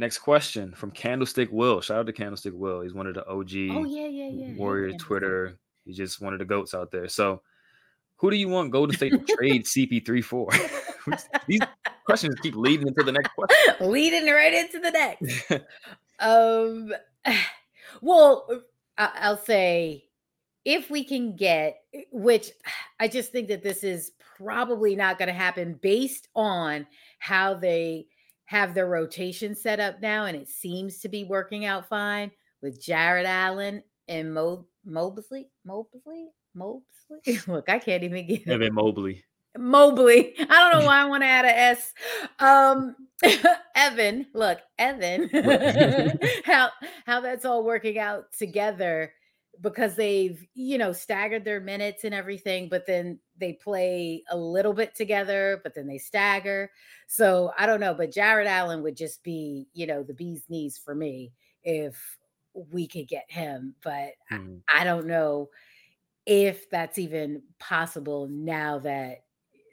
Next 0.00 0.20
question 0.20 0.72
from 0.72 0.92
Candlestick 0.92 1.50
Will. 1.52 1.82
Shout 1.82 1.98
out 1.98 2.06
to 2.06 2.12
Candlestick 2.14 2.54
Will. 2.56 2.80
He's 2.80 2.94
one 2.94 3.06
of 3.06 3.12
the 3.12 3.26
OG 3.28 3.50
Oh 3.70 3.84
yeah, 3.84 4.06
yeah, 4.06 4.30
yeah. 4.30 4.56
Candace. 4.56 5.02
Twitter. 5.02 5.58
He's 5.84 5.98
just 5.98 6.22
one 6.22 6.32
of 6.32 6.38
the 6.38 6.46
goats 6.46 6.72
out 6.72 6.90
there. 6.90 7.06
So, 7.06 7.42
who 8.16 8.30
do 8.30 8.36
you 8.38 8.48
want 8.48 8.70
Golden 8.70 8.96
State 8.96 9.10
to 9.12 9.36
trade 9.36 9.64
CP3 9.66 10.24
for? 10.24 10.48
These 11.46 11.60
questions 12.06 12.34
keep 12.40 12.56
leading 12.56 12.88
into 12.88 13.02
the 13.02 13.12
next 13.12 13.28
question. 13.34 13.90
Leading 13.90 14.24
right 14.24 14.54
into 14.54 14.78
the 14.78 14.90
next. 14.90 15.52
um, 16.18 16.94
well, 18.00 18.46
I- 18.96 19.12
I'll 19.16 19.36
say 19.44 20.04
if 20.64 20.88
we 20.88 21.04
can 21.04 21.36
get, 21.36 21.76
which 22.10 22.52
I 22.98 23.06
just 23.06 23.32
think 23.32 23.48
that 23.48 23.62
this 23.62 23.84
is 23.84 24.12
probably 24.38 24.96
not 24.96 25.18
going 25.18 25.28
to 25.28 25.34
happen 25.34 25.78
based 25.82 26.28
on 26.34 26.86
how 27.18 27.52
they 27.52 28.06
have 28.50 28.74
their 28.74 28.88
rotation 28.88 29.54
set 29.54 29.78
up 29.78 30.02
now, 30.02 30.24
and 30.24 30.36
it 30.36 30.48
seems 30.48 30.98
to 30.98 31.08
be 31.08 31.22
working 31.22 31.66
out 31.66 31.88
fine 31.88 32.32
with 32.60 32.82
Jarrett 32.82 33.24
Allen 33.24 33.80
and 34.08 34.34
Mo 34.34 34.66
Mobley, 34.84 35.48
Mobley, 35.64 36.30
Mobley. 36.52 36.82
Look, 37.46 37.68
I 37.68 37.78
can't 37.78 38.02
even 38.02 38.26
get 38.26 38.48
Evan 38.48 38.74
Mobley. 38.74 39.22
Mobley. 39.56 40.34
I 40.36 40.44
don't 40.46 40.80
know 40.80 40.86
why 40.86 41.00
I 41.00 41.04
want 41.04 41.22
to 41.22 41.28
add 41.28 41.44
an 41.44 41.52
S. 41.54 41.94
Um, 42.40 42.96
Evan, 43.76 44.26
look, 44.34 44.58
Evan, 44.78 45.30
how 46.44 46.70
how 47.06 47.20
that's 47.20 47.44
all 47.44 47.62
working 47.62 47.98
out 48.00 48.32
together 48.36 49.12
because 49.60 49.96
they've 49.96 50.46
you 50.54 50.78
know 50.78 50.92
staggered 50.92 51.44
their 51.44 51.60
minutes 51.60 52.04
and 52.04 52.14
everything, 52.14 52.68
but 52.68 52.86
then 52.86 53.20
they 53.36 53.52
play 53.54 54.22
a 54.30 54.36
little 54.36 54.72
bit 54.74 54.94
together, 54.94 55.60
but 55.62 55.74
then 55.74 55.86
they 55.86 55.98
stagger. 55.98 56.70
So 57.08 57.52
I 57.58 57.66
don't 57.66 57.80
know, 57.80 57.94
but 57.94 58.12
Jarrett 58.12 58.46
Allen 58.46 58.82
would 58.82 58.96
just 58.96 59.22
be 59.22 59.68
you 59.72 59.86
know 59.86 60.02
the 60.02 60.14
bee's 60.14 60.48
knees 60.48 60.78
for 60.78 60.94
me 60.94 61.32
if 61.62 62.18
we 62.54 62.86
could 62.88 63.08
get 63.08 63.30
him, 63.30 63.76
but 63.82 64.14
Mhm. 64.30 64.62
I, 64.68 64.80
I 64.80 64.84
don't 64.84 65.06
know 65.06 65.50
if 66.26 66.70
that's 66.70 66.98
even 66.98 67.42
possible 67.58 68.28
now 68.28 68.78
that 68.80 69.24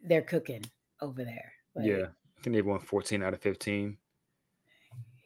they're 0.04 0.22
cooking 0.22 0.64
over 1.02 1.24
there. 1.24 1.54
Like, 1.76 1.92
Yeah, 1.92 2.12
I 2.38 2.42
think 2.42 2.54
they've 2.56 2.66
won 2.66 2.80
14 2.80 3.24
out 3.24 3.34
of 3.34 3.42
15. 3.42 3.98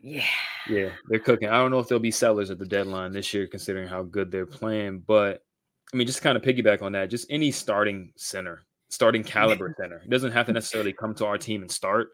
Yeah. 0.01 0.25
Yeah, 0.69 0.89
they're 1.07 1.19
cooking. 1.19 1.49
I 1.49 1.57
don't 1.57 1.71
know 1.71 1.79
if 1.79 1.87
they'll 1.87 1.99
be 1.99 2.11
sellers 2.11 2.51
at 2.51 2.59
the 2.59 2.65
deadline 2.65 3.11
this 3.11 3.33
year, 3.33 3.47
considering 3.47 3.87
how 3.87 4.03
good 4.03 4.31
they're 4.31 4.45
playing. 4.45 4.99
But 4.99 5.43
I 5.93 5.97
mean, 5.97 6.07
just 6.07 6.21
kind 6.21 6.37
of 6.37 6.43
piggyback 6.43 6.81
on 6.81 6.91
that, 6.93 7.09
just 7.09 7.27
any 7.29 7.51
starting 7.51 8.13
center, 8.15 8.63
starting 8.89 9.23
caliber 9.23 9.75
center. 9.79 9.97
It 9.97 10.09
doesn't 10.09 10.31
have 10.31 10.45
to 10.47 10.53
necessarily 10.53 10.93
come 10.93 11.13
to 11.15 11.25
our 11.25 11.37
team 11.37 11.61
and 11.61 11.71
start, 11.71 12.09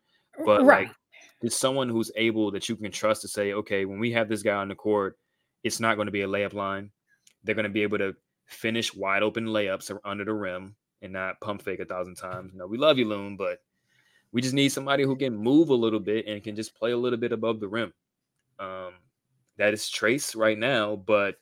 but 0.45 0.63
right. 0.63 0.87
like 0.87 0.95
just 1.43 1.59
someone 1.59 1.89
who's 1.89 2.11
able 2.15 2.51
that 2.51 2.69
you 2.69 2.75
can 2.75 2.91
trust 2.91 3.21
to 3.21 3.27
say, 3.27 3.53
okay, 3.53 3.85
when 3.85 3.99
we 3.99 4.11
have 4.11 4.29
this 4.29 4.41
guy 4.41 4.55
on 4.55 4.69
the 4.69 4.75
court, 4.75 5.17
it's 5.63 5.79
not 5.79 5.95
going 5.95 6.07
to 6.07 6.11
be 6.11 6.21
a 6.21 6.27
layup 6.27 6.53
line. 6.53 6.91
They're 7.43 7.55
going 7.55 7.63
to 7.63 7.69
be 7.69 7.83
able 7.83 7.97
to 7.99 8.15
finish 8.47 8.95
wide 8.95 9.23
open 9.23 9.45
layups 9.45 9.95
under 10.03 10.25
the 10.25 10.33
rim 10.33 10.75
and 11.01 11.13
not 11.13 11.39
pump 11.41 11.61
fake 11.61 11.79
a 11.79 11.85
thousand 11.85 12.15
times. 12.15 12.53
No, 12.55 12.65
we 12.65 12.77
love 12.77 12.97
you, 12.97 13.07
Loon, 13.07 13.37
but 13.37 13.59
we 14.37 14.41
just 14.43 14.53
need 14.53 14.69
somebody 14.69 15.03
who 15.03 15.15
can 15.15 15.35
move 15.35 15.69
a 15.69 15.73
little 15.73 15.99
bit 15.99 16.27
and 16.27 16.43
can 16.43 16.55
just 16.55 16.75
play 16.75 16.91
a 16.91 16.97
little 16.97 17.17
bit 17.17 17.31
above 17.31 17.59
the 17.59 17.67
rim. 17.67 17.91
Um, 18.59 18.93
that 19.57 19.73
is 19.73 19.85
Trayce 19.85 20.35
right 20.35 20.59
now, 20.59 20.95
but 20.95 21.37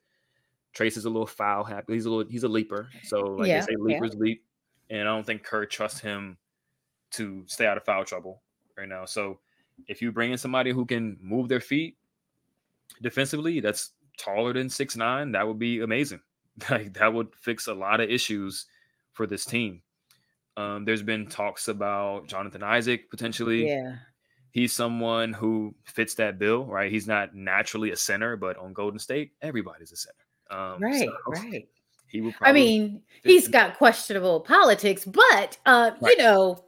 Trayce 0.74 0.96
is 0.96 1.04
a 1.04 1.10
little 1.10 1.28
foul 1.28 1.66
happy. 1.66 1.92
He's 1.92 2.06
a 2.06 2.10
little 2.10 2.32
he's 2.32 2.46
a 2.46 2.48
leaper. 2.48 2.88
So 3.04 3.20
like 3.20 3.50
Yeah, 3.50 3.60
they 3.60 3.66
say, 3.66 3.72
yeah. 3.78 3.84
leapers 3.84 4.16
leap. 4.16 4.46
And 4.90 5.02
I 5.02 5.12
don't 5.12 5.26
think 5.26 5.44
Kerr 5.44 5.66
trusts 5.66 6.00
him 6.00 6.38
to 7.12 7.44
stay 7.48 7.68
out 7.68 7.76
of 7.76 7.84
foul 7.84 8.06
trouble 8.06 8.42
right 8.78 8.88
now. 8.88 9.04
So 9.04 9.40
if 9.90 10.02
you 10.02 10.14
bring 10.14 10.32
in 10.32 10.38
somebody 10.38 10.72
who 10.72 10.86
can 10.86 11.18
move 11.22 11.50
their 11.50 11.60
feet 11.60 11.98
defensively, 13.02 13.60
that's 13.60 13.92
taller 14.18 14.54
than 14.54 14.70
six 14.70 14.96
nine, 14.96 15.34
that 15.34 15.46
would 15.46 15.60
be 15.60 15.82
amazing. 15.82 16.22
Like 16.70 16.94
that 16.94 17.14
would 17.14 17.36
fix 17.36 17.68
a 17.68 17.74
lot 17.74 18.00
of 18.00 18.10
issues 18.10 18.68
for 19.12 19.28
this 19.28 19.44
team. 19.44 19.82
Um, 20.58 20.86
there's 20.86 21.04
been 21.04 21.28
talks 21.28 21.68
about 21.68 22.28
Jonathan 22.28 22.64
Isaac 22.64 23.10
potentially 23.10 23.68
Yeah. 23.68 23.96
he's 24.52 24.72
someone 24.74 25.34
who 25.34 25.76
fits 25.84 26.16
that 26.16 26.40
bill, 26.40 26.66
right? 26.66 26.90
He's 26.92 27.08
not 27.08 27.36
naturally 27.36 27.92
a 27.92 27.98
center, 27.98 28.38
but 28.38 28.58
on 28.58 28.72
Golden 28.74 29.00
State, 29.00 29.32
everybody's 29.42 29.92
a 29.92 29.98
center. 29.98 30.16
Um, 30.52 30.82
Right. 30.82 31.08
so 31.10 31.14
Right. 31.28 31.68
He 32.08 32.22
would. 32.22 32.36
I 32.40 32.54
mean, 32.54 33.02
he's 33.24 33.48
in- 33.48 33.52
got 33.52 33.78
questionable 33.78 34.40
politics, 34.42 35.04
but 35.04 35.58
uh, 35.66 35.92
you 36.02 36.18
know, 36.18 36.64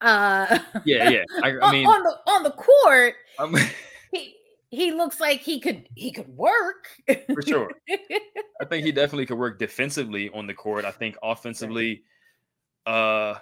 uh 0.00 0.58
yeah, 0.84 1.10
yeah. 1.10 1.24
I, 1.44 1.50
I 1.50 1.58
on- 1.60 1.72
mean, 1.72 1.86
on 1.86 2.02
the 2.02 2.16
on 2.26 2.42
the 2.42 2.50
court, 2.52 3.14
I'm, 3.38 3.54
he 4.12 4.34
he 4.70 4.92
looks 4.92 5.20
like 5.20 5.40
he 5.42 5.60
could 5.60 5.88
he 5.94 6.10
could 6.10 6.28
work. 6.28 6.88
for 7.32 7.42
sure. 7.42 7.70
I 8.60 8.64
think 8.68 8.84
he 8.84 8.90
definitely 8.90 9.26
could 9.26 9.38
work 9.38 9.58
defensively 9.58 10.30
on 10.34 10.46
the 10.48 10.54
court. 10.54 10.84
I 10.84 10.90
think 10.90 11.16
offensively, 11.22 12.02
uh, 12.88 13.38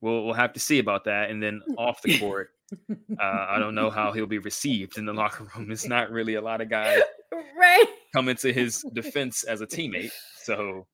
we'll 0.00 0.24
we'll 0.24 0.34
have 0.34 0.52
to 0.54 0.60
see 0.60 0.78
about 0.78 1.04
that. 1.04 1.30
And 1.30 1.42
then 1.42 1.62
off 1.76 2.02
the 2.02 2.18
court, 2.18 2.50
uh, 2.90 2.96
I 3.20 3.58
don't 3.58 3.74
know 3.74 3.90
how 3.90 4.12
he'll 4.12 4.26
be 4.26 4.38
received 4.38 4.98
in 4.98 5.04
the 5.06 5.12
locker 5.12 5.44
room. 5.56 5.70
It's 5.70 5.86
not 5.86 6.10
really 6.10 6.34
a 6.36 6.40
lot 6.40 6.60
of 6.60 6.68
guys 6.70 7.00
right. 7.56 7.86
coming 8.14 8.36
to 8.36 8.52
his 8.52 8.84
defense 8.92 9.44
as 9.44 9.60
a 9.60 9.66
teammate. 9.66 10.12
So 10.42 10.86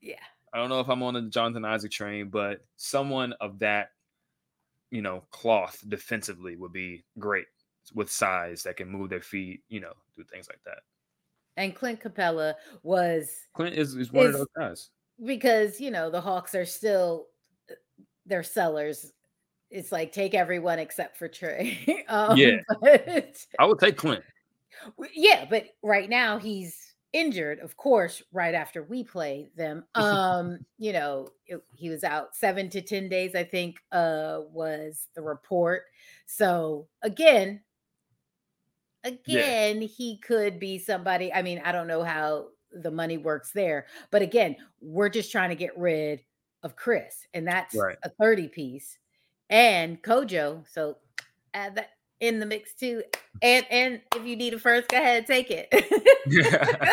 Yeah. 0.00 0.16
I 0.52 0.58
don't 0.58 0.68
know 0.68 0.78
if 0.78 0.88
I'm 0.88 1.02
on 1.02 1.14
the 1.14 1.22
Jonathan 1.22 1.64
Isaac 1.64 1.90
train, 1.90 2.28
but 2.28 2.60
someone 2.76 3.32
of 3.40 3.58
that, 3.58 3.88
you 4.92 5.02
know, 5.02 5.24
cloth 5.32 5.82
defensively 5.88 6.54
would 6.54 6.72
be 6.72 7.04
great 7.18 7.46
with 7.92 8.08
size 8.10 8.62
that 8.62 8.76
can 8.76 8.88
move 8.88 9.10
their 9.10 9.20
feet, 9.20 9.62
you 9.68 9.80
know, 9.80 9.92
do 10.16 10.22
things 10.22 10.46
like 10.48 10.60
that. 10.64 10.78
And 11.56 11.74
Clint 11.74 12.00
Capela 12.00 12.54
was 12.84 13.30
Clint 13.54 13.74
is, 13.74 13.96
is 13.96 14.12
one 14.12 14.26
Is- 14.26 14.34
of 14.34 14.38
those 14.40 14.48
guys. 14.56 14.90
Because 15.24 15.80
you 15.80 15.90
know 15.90 16.10
the 16.10 16.20
Hawks 16.20 16.54
are 16.54 16.64
still 16.66 17.26
uh, 17.70 17.74
they're 18.26 18.42
sellers. 18.42 19.12
It's 19.70 19.90
like 19.92 20.12
take 20.12 20.34
everyone 20.34 20.78
except 20.78 21.16
for 21.16 21.28
Trey. 21.28 22.04
um, 22.08 22.36
Yeah. 22.36 22.58
but- 22.80 23.44
I 23.58 23.64
would 23.66 23.78
take 23.78 23.96
Clint. 23.96 24.22
Yeah, 25.12 25.46
but 25.48 25.66
right 25.82 26.08
now 26.08 26.38
he's 26.38 26.94
injured, 27.12 27.58
of 27.60 27.76
course, 27.76 28.22
right 28.32 28.54
after 28.54 28.82
we 28.82 29.02
play 29.04 29.50
them. 29.56 29.84
Um, 29.94 30.58
you 30.78 30.92
know, 30.92 31.28
it- 31.46 31.64
he 31.74 31.88
was 31.90 32.04
out 32.04 32.36
7 32.36 32.68
to 32.70 32.82
10 32.82 33.08
days 33.08 33.34
I 33.34 33.42
think 33.44 33.78
uh 33.92 34.40
was 34.52 35.08
the 35.14 35.22
report. 35.22 35.82
So, 36.26 36.86
again, 37.02 37.60
again, 39.02 39.80
he 39.82 40.18
could 40.18 40.58
be 40.60 40.78
somebody. 40.78 41.32
I 41.32 41.42
mean, 41.42 41.60
I 41.64 41.72
don't 41.72 41.88
know 41.88 42.02
how 42.04 42.48
the 42.74 42.90
money 42.90 43.16
works 43.16 43.52
there, 43.52 43.86
but 44.10 44.22
again, 44.22 44.56
we're 44.80 45.08
just 45.08 45.32
trying 45.32 45.50
to 45.50 45.56
get 45.56 45.76
rid 45.78 46.20
of 46.62 46.76
Chris, 46.76 47.26
and 47.34 47.46
that's 47.46 47.74
Right. 47.74 47.96
a 48.02 48.10
30 48.10 48.48
piece. 48.48 48.98
And 49.50 50.02
Kojo, 50.02 50.66
so 50.68 50.96
add 51.52 51.74
that 51.76 51.90
in 52.20 52.38
the 52.38 52.46
mix 52.46 52.74
too. 52.74 53.02
And 53.42 53.66
and 53.70 54.00
if 54.16 54.24
you 54.26 54.36
need 54.36 54.54
a 54.54 54.58
first, 54.58 54.88
go 54.88 54.96
ahead, 54.96 55.26
take 55.26 55.50
it. 55.50 55.68
Yeah, 56.26 56.92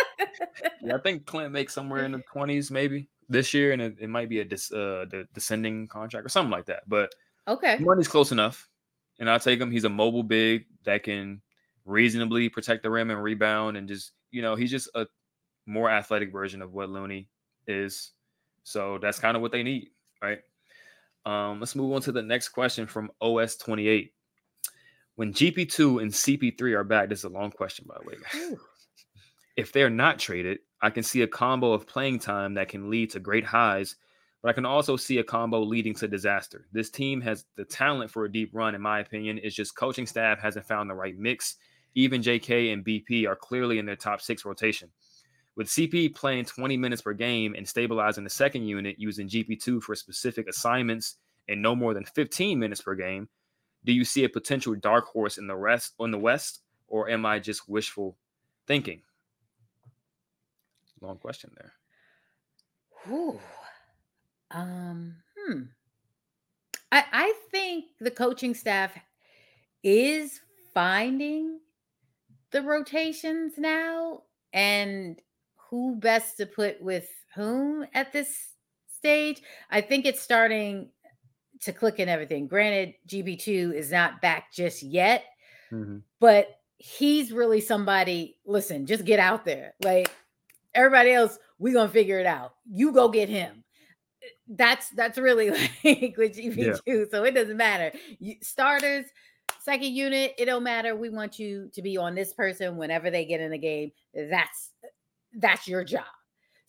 I 0.94 0.98
think 1.00 1.26
Clint 1.26 1.52
makes 1.54 1.74
somewhere 1.74 2.04
in 2.04 2.12
the 2.12 2.20
20s 2.36 2.70
maybe 2.72 3.08
this 3.30 3.54
year, 3.54 3.72
and 3.72 3.82
it, 3.82 3.96
it 4.00 4.10
might 4.10 4.30
be 4.30 4.40
a 4.40 4.46
dis, 4.46 4.72
uh, 4.72 5.06
the 5.10 5.26
descending 5.34 5.88
contract 5.88 6.26
or 6.26 6.30
something 6.30 6.52
like 6.52 6.66
that. 6.66 6.84
But 6.88 7.14
okay. 7.48 7.78
money's 7.80 8.10
close 8.10 8.32
enough, 8.34 8.68
and 9.20 9.30
I'll 9.30 9.40
take 9.40 9.60
him. 9.62 9.72
He's 9.72 9.86
a 9.86 9.90
mobile 9.90 10.24
big 10.24 10.66
that 10.84 11.04
can 11.04 11.42
reasonably 11.86 12.50
protect 12.50 12.84
the 12.84 12.90
rim 12.90 13.10
and 13.10 13.24
rebound, 13.24 13.78
and 13.78 13.88
just 13.88 14.12
you 14.32 14.42
know, 14.42 14.56
he's 14.56 14.72
just 14.72 14.90
a 14.96 15.08
more 15.66 15.90
athletic 15.90 16.32
version 16.32 16.62
of 16.62 16.74
what 16.74 16.90
Looney 16.90 17.30
is. 17.68 18.12
So 18.64 18.98
that's 19.02 19.20
kind 19.20 19.36
of 19.36 19.42
what 19.42 19.52
they 19.52 19.64
need, 19.64 19.90
right? 20.22 20.40
Um, 21.26 21.60
let's 21.60 21.76
move 21.76 21.94
on 21.94 22.02
to 22.02 22.12
the 22.12 22.22
next 22.22 22.50
question 22.50 22.88
from 22.88 23.12
OS28. 23.22 24.12
When 25.16 25.34
GP2 25.34 26.02
and 26.02 26.12
CP3 26.12 26.74
are 26.74 26.84
back, 26.84 27.10
this 27.10 27.20
is 27.20 27.26
a 27.26 27.30
long 27.30 27.52
question, 27.52 27.86
by 27.88 27.98
the 28.00 28.08
way. 28.08 28.58
If 29.58 29.74
they're 29.74 29.90
not 29.90 30.18
traded, 30.18 30.60
I 30.82 30.90
can 30.90 31.04
see 31.04 31.22
a 31.22 31.28
combo 31.28 31.74
of 31.74 31.86
playing 31.86 32.20
time 32.20 32.54
that 32.56 32.70
can 32.70 32.90
lead 32.90 33.12
to 33.12 33.20
great 33.20 33.46
highs, 33.46 33.98
but 34.42 34.50
I 34.50 34.54
can 34.54 34.66
also 34.66 34.96
see 34.96 35.20
a 35.20 35.24
combo 35.24 35.62
leading 35.62 35.94
to 35.96 36.08
disaster. 36.08 36.66
This 36.72 36.90
team 36.90 37.22
has 37.22 37.46
the 37.56 37.66
talent 37.66 38.10
for 38.10 38.26
a 38.26 38.32
deep 38.32 38.52
run, 38.54 38.74
in 38.74 38.82
my 38.82 39.00
opinion. 39.00 39.40
It's 39.44 39.56
just 39.56 39.76
coaching 39.76 40.08
staff 40.08 40.40
hasn't 40.40 40.66
found 40.66 40.90
the 40.90 40.96
right 40.96 41.18
mix. 41.18 41.58
Even 41.94 42.22
JK 42.22 42.74
and 42.74 42.84
BP 42.84 43.28
are 43.28 43.36
clearly 43.36 43.78
in 43.78 43.86
their 43.86 43.98
top 43.98 44.22
six 44.22 44.46
rotation. 44.46 44.90
With 45.62 45.70
CP 45.70 46.16
playing 46.16 46.46
20 46.46 46.76
minutes 46.76 47.04
per 47.04 47.14
game 47.14 47.54
and 47.56 47.70
stabilizing 47.70 48.24
the 48.24 48.32
second 48.32 48.66
unit 48.66 48.96
using 48.98 49.30
GP2 49.30 49.84
for 49.84 49.94
specific 49.94 50.50
assignments 50.50 51.18
and 51.48 51.62
no 51.62 51.76
more 51.76 51.94
than 51.94 52.04
15 52.04 52.58
minutes 52.58 52.82
per 52.82 52.96
game, 52.96 53.30
do 53.86 53.94
you 53.94 54.04
see 54.04 54.24
a 54.24 54.30
potential 54.30 54.74
dark 54.74 55.06
horse 55.06 55.38
in 55.38 55.46
the 55.46 55.56
rest 55.56 55.94
on 56.00 56.10
the 56.10 56.18
West, 56.18 56.62
or 56.88 57.12
am 57.12 57.28
I 57.28 57.38
just 57.38 57.70
wishful 57.70 58.18
thinking? 58.66 59.04
Long 61.00 61.20
question 61.20 61.52
there. 61.56 61.74
Ooh. 63.16 63.40
Um, 64.50 65.18
hmm. 65.38 65.62
I 66.92 67.06
I 67.12 67.34
think 67.52 67.86
the 68.00 68.10
coaching 68.10 68.56
staff 68.56 68.98
is 69.84 70.42
finding 70.74 71.60
the 72.50 72.64
rotations 72.64 73.60
now 73.60 74.24
and 74.54 75.22
who 75.72 75.96
best 75.96 76.38
to 76.38 76.46
put 76.46 76.80
with 76.82 77.08
whom 77.36 77.86
at 77.96 78.12
this 78.14 78.50
stage. 78.98 79.42
I 79.72 79.82
think 79.82 80.06
it's 80.06 80.22
starting 80.22 80.90
to 81.62 81.72
click 81.74 81.98
and 81.98 82.10
everything. 82.10 82.46
Granted, 82.48 82.94
GP2 83.08 83.74
is 83.74 83.90
not 83.92 84.22
back 84.22 84.54
just 84.54 84.84
yet, 84.84 85.24
Mhm. 85.72 86.04
but 86.20 86.60
he's 86.78 87.32
really 87.32 87.62
somebody 87.62 88.38
listen 88.46 88.86
just 88.88 89.06
get 89.06 89.20
out 89.20 89.46
there 89.46 89.76
like 89.84 90.10
Everybody 90.74 91.12
else, 91.12 91.38
we 91.60 91.74
gonna 91.74 91.90
figure 91.90 92.18
it 92.20 92.26
out. 92.26 92.54
You 92.66 92.94
go 92.94 93.10
get 93.10 93.28
him. 93.28 93.66
That's 94.48 94.90
that's 94.92 95.18
really 95.18 95.50
like 95.84 96.16
with 96.18 96.38
GP2. 96.38 96.80
Yeah. 96.86 97.04
So 97.12 97.26
it 97.26 97.32
doesn't 97.32 97.58
matter. 97.58 97.92
You, 98.20 98.36
starters, 98.42 99.06
second 99.60 99.94
unit, 99.94 100.34
it 100.38 100.46
don't 100.46 100.64
matter. 100.64 100.96
We 100.96 101.10
want 101.10 101.40
you 101.40 101.70
to 101.74 101.82
be 101.82 101.98
on 101.98 102.16
this 102.16 102.34
person 102.34 102.78
whenever 102.78 103.12
they 103.12 103.26
get 103.26 103.42
in 103.42 103.52
the 103.52 103.58
game. 103.58 103.92
That's 104.14 104.72
that's 105.34 105.68
your 105.68 105.84
job. 105.84 106.06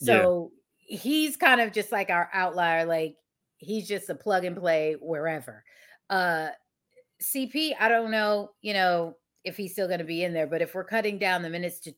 So 0.00 0.50
yeah. 0.86 0.98
he's 0.98 1.36
kind 1.36 1.60
of 1.60 1.72
just 1.72 1.92
like 1.92 2.10
our 2.10 2.28
outlier. 2.32 2.84
Like 2.84 3.16
he's 3.58 3.88
just 3.88 4.10
a 4.10 4.14
plug 4.14 4.44
and 4.44 4.56
play 4.56 4.96
wherever. 5.00 5.64
Uh 6.10 6.48
CP, 7.22 7.72
I 7.78 7.88
don't 7.88 8.10
know, 8.10 8.50
you 8.62 8.74
know, 8.74 9.14
if 9.44 9.56
he's 9.56 9.72
still 9.72 9.86
going 9.86 10.00
to 10.00 10.04
be 10.04 10.24
in 10.24 10.32
there, 10.32 10.48
but 10.48 10.60
if 10.60 10.74
we're 10.74 10.82
cutting 10.82 11.18
down 11.18 11.42
the 11.42 11.50
minutes 11.50 11.78
to 11.80 11.94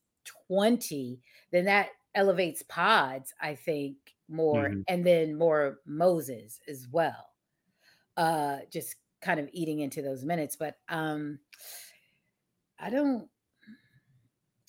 20, 0.48 1.18
then 1.50 1.64
that 1.64 1.88
elevates 2.14 2.62
Podz, 2.62 3.30
I 3.40 3.54
think, 3.54 3.96
more, 4.28 4.68
mm-hmm. 4.68 4.80
and 4.88 5.04
then 5.04 5.38
more 5.38 5.78
Moses 5.86 6.60
as 6.68 6.86
well. 6.90 7.30
Uh 8.16 8.58
just 8.70 8.96
kind 9.22 9.40
of 9.40 9.48
eating 9.52 9.80
into 9.80 10.02
those 10.02 10.24
minutes. 10.24 10.56
But 10.56 10.76
um 10.88 11.38
I 12.78 12.90
don't 12.90 13.28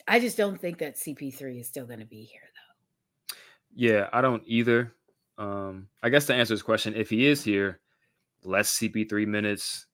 I 0.07 0.19
just 0.19 0.38
don't 0.38 0.59
think 0.59 0.79
that 0.79 0.95
CP3 0.95 1.59
is 1.59 1.67
still 1.67 1.85
going 1.85 2.00
to 2.00 2.05
be 2.05 2.24
here 2.24 2.41
though. 2.41 3.35
Yeah, 3.75 4.09
I 4.13 4.21
don't 4.21 4.43
either. 4.45 4.93
Um, 5.38 5.88
I 6.01 6.09
guess 6.09 6.27
to 6.27 6.33
answer 6.33 6.53
this 6.53 6.62
question, 6.62 6.95
if 6.95 7.09
he 7.09 7.25
is 7.25 7.43
here, 7.43 7.79
less 8.43 8.77
CP3 8.77 9.27
minutes 9.27 9.88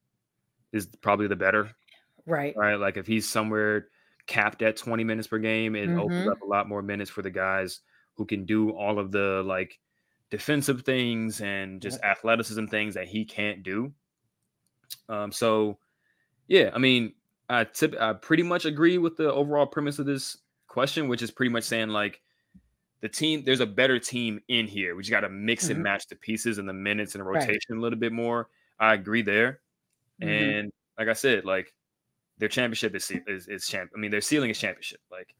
is 0.71 0.87
probably 1.01 1.27
the 1.27 1.35
better. 1.35 1.71
Right. 2.25 2.55
Right. 2.55 2.75
Like 2.75 2.97
if 2.97 3.07
he's 3.07 3.27
somewhere 3.27 3.87
capped 4.27 4.61
at 4.61 4.77
20 4.77 5.03
minutes 5.03 5.27
per 5.27 5.39
game, 5.39 5.75
it 5.75 5.89
mm-hmm. 5.89 5.99
opens 5.99 6.27
up 6.27 6.41
a 6.41 6.45
lot 6.45 6.69
more 6.69 6.81
minutes 6.81 7.09
for 7.09 7.21
the 7.21 7.31
guys 7.31 7.79
who 8.15 8.25
can 8.25 8.45
do 8.45 8.71
all 8.71 8.99
of 8.99 9.11
the 9.11 9.43
like 9.45 9.79
defensive 10.29 10.83
things 10.83 11.41
and 11.41 11.81
just 11.81 12.01
athleticism 12.03 12.65
things 12.65 12.93
that 12.93 13.07
he 13.07 13.25
can't 13.25 13.63
do. 13.63 13.91
Um, 15.09 15.31
so 15.31 15.77
yeah, 16.47 16.69
I 16.73 16.77
mean, 16.77 17.13
I 17.51 17.65
tip 17.65 17.95
I 17.99 18.13
pretty 18.13 18.43
much 18.43 18.65
agree 18.65 18.97
with 18.97 19.17
the 19.17 19.31
overall 19.31 19.65
premise 19.65 19.99
of 19.99 20.05
this 20.05 20.37
question, 20.67 21.09
which 21.09 21.21
is 21.21 21.31
pretty 21.31 21.51
much 21.51 21.65
saying 21.65 21.89
like 21.89 22.21
the 23.01 23.09
team, 23.09 23.43
there's 23.43 23.59
a 23.59 23.65
better 23.65 23.99
team 23.99 24.39
in 24.47 24.67
here. 24.67 24.95
We 24.95 25.03
just 25.03 25.11
got 25.11 25.21
to 25.21 25.29
mix 25.29 25.65
mm-hmm. 25.65 25.73
and 25.73 25.83
match 25.83 26.07
the 26.07 26.15
pieces 26.15 26.59
and 26.59 26.69
the 26.69 26.73
minutes 26.73 27.13
and 27.13 27.19
the 27.19 27.25
rotation 27.25 27.59
right. 27.69 27.77
a 27.77 27.81
little 27.81 27.99
bit 27.99 28.13
more. 28.13 28.47
I 28.79 28.93
agree 28.93 29.21
there. 29.21 29.59
Mm-hmm. 30.21 30.29
And 30.29 30.71
like 30.97 31.07
I 31.09 31.13
said, 31.13 31.43
like 31.43 31.73
their 32.37 32.47
championship 32.47 32.95
is 32.95 33.11
is, 33.27 33.47
is 33.47 33.67
champ. 33.67 33.91
I 33.95 33.99
mean, 33.99 34.11
their 34.11 34.21
ceiling 34.21 34.49
is 34.49 34.57
championship. 34.57 35.01
Like 35.11 35.35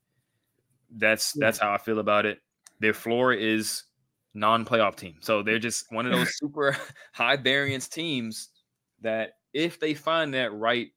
that's 0.97 1.33
yeah. 1.35 1.45
that's 1.45 1.59
how 1.59 1.71
I 1.71 1.77
feel 1.77 1.99
about 1.99 2.25
it. 2.25 2.39
Their 2.79 2.93
floor 2.93 3.31
is 3.31 3.83
non-playoff 4.33 4.95
team, 4.95 5.15
so 5.21 5.43
they're 5.43 5.59
just 5.59 5.91
one 5.91 6.05
of 6.05 6.11
those 6.11 6.35
super 6.39 6.75
high 7.13 7.37
variance 7.37 7.87
teams 7.87 8.49
that 9.01 9.33
if 9.53 9.79
they 9.79 9.93
find 9.93 10.33
that 10.33 10.53
right 10.53 10.89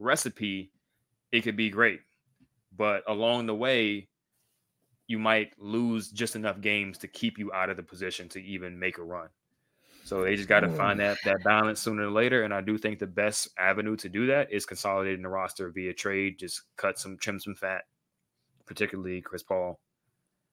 recipe, 0.00 0.72
it 1.30 1.42
could 1.42 1.56
be 1.56 1.70
great. 1.70 2.00
But 2.76 3.04
along 3.06 3.46
the 3.46 3.54
way, 3.54 4.08
you 5.06 5.18
might 5.18 5.52
lose 5.58 6.10
just 6.10 6.36
enough 6.36 6.60
games 6.60 6.98
to 6.98 7.08
keep 7.08 7.38
you 7.38 7.52
out 7.52 7.68
of 7.68 7.76
the 7.76 7.82
position 7.82 8.28
to 8.30 8.42
even 8.42 8.78
make 8.78 8.98
a 8.98 9.02
run. 9.02 9.28
So 10.04 10.22
they 10.22 10.34
just 10.34 10.48
got 10.48 10.60
to 10.60 10.68
find 10.68 10.98
that 11.00 11.18
that 11.24 11.44
balance 11.44 11.80
sooner 11.80 12.04
or 12.04 12.10
later. 12.10 12.44
And 12.44 12.54
I 12.54 12.60
do 12.60 12.78
think 12.78 12.98
the 12.98 13.06
best 13.06 13.48
avenue 13.58 13.96
to 13.96 14.08
do 14.08 14.26
that 14.26 14.52
is 14.52 14.66
consolidating 14.66 15.22
the 15.22 15.28
roster 15.28 15.70
via 15.70 15.92
trade. 15.92 16.38
Just 16.38 16.62
cut 16.76 16.98
some, 16.98 17.16
trim 17.16 17.38
some 17.38 17.54
fat, 17.54 17.82
particularly 18.66 19.20
Chris 19.20 19.42
Paul. 19.42 19.78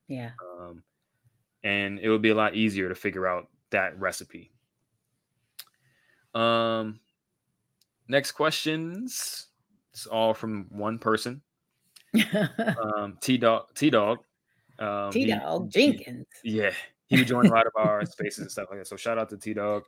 Yeah. 0.07 0.31
Um, 0.59 0.83
and 1.63 1.99
it 1.99 2.09
would 2.09 2.21
be 2.21 2.29
a 2.29 2.35
lot 2.35 2.55
easier 2.55 2.89
to 2.89 2.95
figure 2.95 3.27
out 3.27 3.47
that 3.71 3.97
recipe. 3.99 4.51
Um, 6.33 6.99
next 8.07 8.31
questions. 8.31 9.47
It's 9.93 10.05
all 10.05 10.33
from 10.33 10.67
one 10.69 10.99
person. 10.99 11.41
um, 12.95 13.17
T 13.21 13.37
Dog. 13.37 13.67
T 13.75 13.89
Dog 13.89 14.19
um, 14.79 15.11
T 15.11 15.25
Dog 15.25 15.69
Jenkins. 15.69 16.25
He, 16.43 16.57
yeah, 16.57 16.71
he 17.07 17.17
would 17.17 17.27
join 17.27 17.47
a 17.47 17.51
lot 17.51 17.67
of 17.67 17.73
our 17.75 18.05
spaces 18.05 18.39
and 18.39 18.51
stuff 18.51 18.67
like 18.69 18.79
that. 18.79 18.87
So 18.87 18.95
shout 18.95 19.17
out 19.17 19.29
to 19.29 19.37
T 19.37 19.53
Dog. 19.53 19.83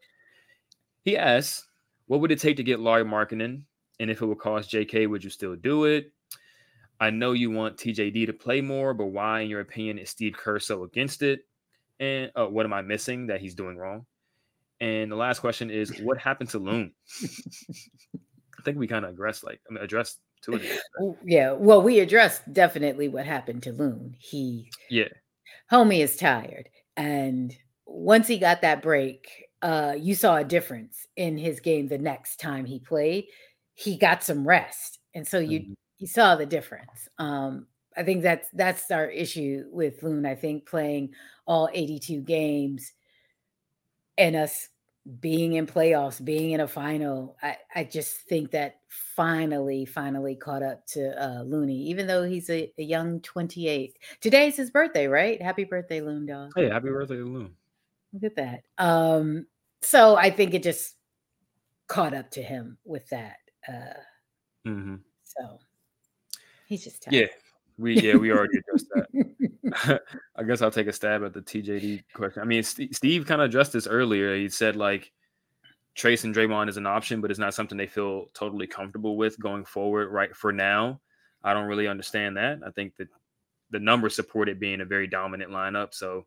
He 1.04 1.17
asks, 1.17 1.67
"What 2.08 2.22
would 2.22 2.32
it 2.32 2.39
take 2.39 2.58
to 2.58 2.63
get 2.63 2.80
Lauri 2.80 3.04
Markkanen? 3.04 3.63
And 4.00 4.10
if 4.10 4.22
it 4.22 4.26
would 4.26 4.39
cost 4.39 4.72
JK, 4.72 5.10
would 5.10 5.24
you 5.24 5.30
still 5.30 5.56
do 5.56 5.86
it? 5.86 6.12
I 7.02 7.10
know 7.10 7.34
you 7.34 7.52
want 7.52 7.78
TJD 7.78 8.26
to 8.26 8.34
play 8.34 8.62
more, 8.62 8.94
but 8.94 9.08
why, 9.08 9.41
in 9.41 9.50
your 9.50 9.62
opinion, 9.62 10.00
is 10.00 10.10
Steve 10.10 10.34
Kerr 10.34 10.60
so 10.60 10.84
against 10.84 11.22
it? 11.22 11.41
And 12.00 12.32
uh, 12.36 12.48
what 12.48 12.65
am 12.65 12.74
I 12.74 12.82
missing 12.82 13.28
that 13.28 13.41
he's 13.41 13.56
doing 13.56 13.78
wrong? 13.78 14.06
And 14.82 15.12
the 15.12 15.15
last 15.15 15.39
question 15.39 15.70
is, 15.70 16.00
what 16.02 16.18
happened 16.18 16.50
to 16.52 16.60
Loon? 16.60 16.94
I 17.24 18.62
think 18.63 18.78
we 18.78 18.88
kind 18.88 19.06
of 19.06 19.12
addressed 19.12 19.44
like 19.44 19.60
I 19.70 19.74
mean, 19.74 19.84
addressed 19.84 20.20
to 20.44 20.54
it. 20.54 20.80
Yeah. 21.24 21.54
Well, 21.54 21.82
we 21.82 22.00
addressed 22.00 22.52
definitely 22.52 23.08
what 23.08 23.26
happened 23.26 23.63
to 23.63 23.74
Loon. 23.74 24.15
He 24.20 24.70
yeah. 24.89 25.10
Homie 25.72 26.04
is 26.04 26.18
tired. 26.18 26.70
And 26.98 27.56
once 27.86 28.28
he 28.28 28.38
got 28.38 28.62
that 28.62 28.82
break, 28.82 29.30
uh, 29.62 29.96
you 29.98 30.15
saw 30.15 30.38
a 30.38 30.44
difference 30.44 31.08
in 31.15 31.38
his 31.38 31.60
game 31.60 31.88
the 31.88 31.98
next 31.98 32.39
time 32.39 32.65
he 32.65 32.80
played. 32.80 33.26
He 33.76 33.98
got 33.98 34.24
some 34.24 34.48
rest. 34.48 35.00
And 35.13 35.28
so 35.28 35.39
you 35.39 35.60
mm-hmm. 35.62 35.74
you 35.98 36.08
saw 36.08 36.36
the 36.36 36.46
difference. 36.46 37.08
Um, 37.18 37.68
I 37.98 38.04
think 38.04 38.24
that's 38.24 38.48
that's 38.54 38.92
our 38.92 39.08
issue 39.08 39.65
with 39.72 40.04
Loon. 40.04 40.26
I 40.26 40.36
think 40.36 40.65
playing 40.65 41.13
all 41.46 41.70
82 41.74 42.22
games 42.22 42.94
and 44.20 44.36
us 44.36 44.70
being 45.20 45.54
in 45.54 45.66
playoffs, 45.66 46.24
being 46.24 46.52
in 46.52 46.60
a 46.60 46.68
final, 46.68 47.38
I, 47.42 47.58
I 47.74 47.84
just 47.86 48.18
think 48.28 48.52
that 48.52 48.82
finally, 48.88 49.86
finally 49.86 50.36
caught 50.36 50.62
up 50.62 50.86
to 50.88 51.24
uh, 51.24 51.42
Looney, 51.44 51.88
even 51.88 52.06
though 52.06 52.24
he's 52.24 52.50
a, 52.50 52.72
a 52.78 52.84
young 52.84 53.22
28. 53.22 53.98
Today's 54.22 54.58
his 54.58 54.70
birthday, 54.70 55.08
right? 55.08 55.42
Happy 55.42 55.64
birthday, 55.64 56.02
Loon 56.02 56.26
Dog. 56.28 56.52
Hey, 56.56 56.70
happy 56.70 56.90
birthday, 56.90 57.16
Loon. 57.16 57.56
Look 58.14 58.24
at 58.24 58.36
that. 58.36 58.64
Um, 58.78 59.48
so 59.82 60.16
I 60.16 60.30
think 60.30 60.54
it 60.54 60.64
just 60.64 60.96
caught 61.88 62.14
up 62.14 62.30
to 62.32 62.44
him 62.44 62.78
with 62.86 63.08
that. 63.10 63.38
Uh, 63.68 64.00
mm-hmm. 64.68 64.96
So 65.24 65.60
he's 66.68 66.84
just 66.84 67.04
tired. 67.04 67.16
yeah. 67.16 67.28
We 67.80 67.98
yeah 68.00 68.15
we 68.15 68.32
already 68.32 68.58
addressed 68.58 68.88
that. 68.94 70.02
I 70.36 70.44
guess 70.44 70.62
I'll 70.62 70.70
take 70.70 70.88
a 70.88 70.94
stab 70.94 71.24
at 71.24 71.34
the 71.34 71.42
TJD 71.42 72.04
question. 72.13 72.42
I 72.42 72.46
mean, 72.46 72.62
Steve, 72.62 73.26
kind 73.26 73.42
of 73.42 73.50
addressed 73.50 73.72
this 73.72 73.88
earlier. 73.88 74.36
He 74.36 74.50
said 74.50 74.76
like 74.76 75.12
Trayce 75.98 76.26
and 76.26 76.36
Draymond 76.36 76.68
is 76.68 76.76
an 76.76 76.86
option, 76.86 77.22
but 77.22 77.32
it's 77.32 77.39
not 77.39 77.54
something 77.54 77.78
they 77.78 77.88
feel 77.88 78.26
totally 78.34 78.68
comfortable 78.68 79.15
with 79.15 79.39
going 79.39 79.63
forward. 79.63 80.10
Right 80.10 80.36
for 80.36 80.52
now, 80.52 81.00
I 81.42 81.54
don't 81.54 81.68
really 81.68 81.88
understand 81.88 82.36
that. 82.36 82.60
I 82.65 82.72
think 82.72 82.98
that 82.98 83.08
the 83.72 83.80
numbers 83.80 84.15
support 84.15 84.50
it 84.50 84.60
being 84.60 84.82
a 84.82 84.86
very 84.86 85.08
dominant 85.08 85.52
lineup, 85.52 85.94
so 85.94 86.26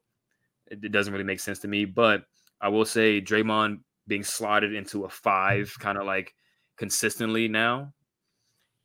it, 0.69 0.83
it 0.83 0.93
doesn't 0.93 1.13
really 1.13 1.25
make 1.25 1.41
sense 1.41 1.59
to 1.61 1.69
me. 1.69 1.85
But 1.85 2.25
I 2.63 2.69
will 2.69 2.87
say 2.87 3.21
Draymond 3.21 3.81
being 4.09 4.25
slotted 4.25 4.73
into 4.73 5.05
a 5.05 5.11
five, 5.11 5.75
kind 5.79 5.99
of 5.99 6.07
like 6.07 6.35
consistently 6.79 7.47
now 7.47 7.93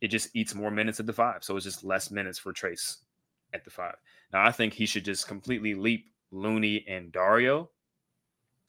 it 0.00 0.08
just 0.08 0.34
eats 0.34 0.54
more 0.54 0.70
minutes 0.70 1.00
at 1.00 1.06
the 1.06 1.12
five. 1.12 1.42
So 1.42 1.56
it's 1.56 1.64
just 1.64 1.84
less 1.84 2.10
minutes 2.10 2.38
for 2.38 2.52
Trayce 2.52 2.98
at 3.54 3.64
the 3.64 3.70
five. 3.70 3.96
Now 4.32 4.44
I 4.44 4.52
think 4.52 4.72
he 4.72 4.86
should 4.86 5.04
just 5.04 5.28
completely 5.28 5.74
leap 5.74 6.06
Looney 6.30 6.84
and 6.88 7.10
Dario 7.12 7.70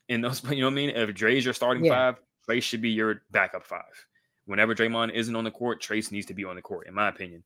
in 0.07 0.21
those. 0.21 0.41
But 0.41 0.51
you 0.55 0.61
know 0.61 0.67
what 0.67 0.73
I 0.73 0.75
mean? 0.75 0.89
If 0.89 1.13
Dre's 1.13 1.45
your 1.45 1.53
starting 1.53 1.85
yeah. 1.85 1.91
five, 1.93 2.21
Trayce 2.47 2.63
should 2.63 2.81
be 2.81 2.89
your 2.89 3.21
backup 3.31 3.65
five. 3.65 4.05
Whenever 4.45 4.73
Draymond 4.73 5.13
isn't 5.13 5.35
on 5.35 5.43
the 5.43 5.51
court, 5.51 5.81
Trayce 5.81 6.11
needs 6.11 6.25
to 6.25 6.33
be 6.33 6.43
on 6.43 6.55
the 6.55 6.61
court, 6.61 6.87
in 6.87 6.93
my 6.93 7.07
opinion. 7.07 7.43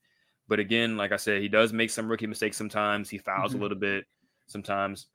But 0.47 0.59
again, 0.59 0.95
like 0.95 1.11
I 1.11 1.17
said, 1.17 1.41
he 1.41 1.49
does 1.49 1.73
make 1.73 1.89
some 1.89 2.07
rookie 2.07 2.27
mistakes 2.27 2.57
sometimes. 2.57 3.09
He 3.09 3.17
fouls 3.17 3.51
mm-hmm. 3.51 3.59
a 3.59 3.61
little 3.61 3.77
bit 3.77 4.05
sometimes. 4.47 5.07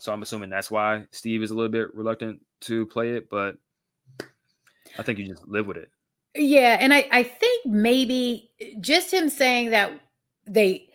So 0.00 0.12
I'm 0.12 0.22
assuming 0.22 0.50
that's 0.50 0.70
why 0.70 1.06
Steve 1.12 1.42
is 1.42 1.52
a 1.52 1.54
little 1.54 1.70
bit 1.70 1.94
reluctant 1.94 2.40
to 2.62 2.86
play 2.86 3.10
it. 3.10 3.30
But 3.30 3.56
I 4.98 5.02
think 5.02 5.18
you 5.18 5.28
just 5.28 5.46
live 5.46 5.66
with 5.66 5.76
it. 5.76 5.90
Yeah, 6.34 6.76
and 6.80 6.92
I 6.92 7.06
I 7.12 7.22
think 7.22 7.66
maybe 7.66 8.50
eh, 8.60 8.74
just 8.80 9.12
him 9.12 9.28
saying 9.30 9.70
that 9.70 9.92
they 10.46 10.88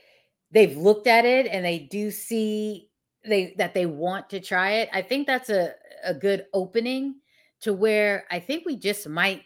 they've 0.51 0.75
looked 0.75 1.07
at 1.07 1.25
it 1.25 1.47
and 1.47 1.63
they 1.65 1.79
do 1.79 2.11
see 2.11 2.89
they 3.25 3.53
that 3.57 3.73
they 3.73 3.85
want 3.85 4.29
to 4.31 4.39
try 4.41 4.71
it. 4.73 4.89
I 4.93 5.01
think 5.01 5.27
that's 5.27 5.49
a 5.49 5.73
a 6.03 6.13
good 6.13 6.45
opening 6.53 7.15
to 7.61 7.73
where 7.73 8.25
I 8.31 8.39
think 8.39 8.65
we 8.65 8.75
just 8.77 9.07
might 9.07 9.43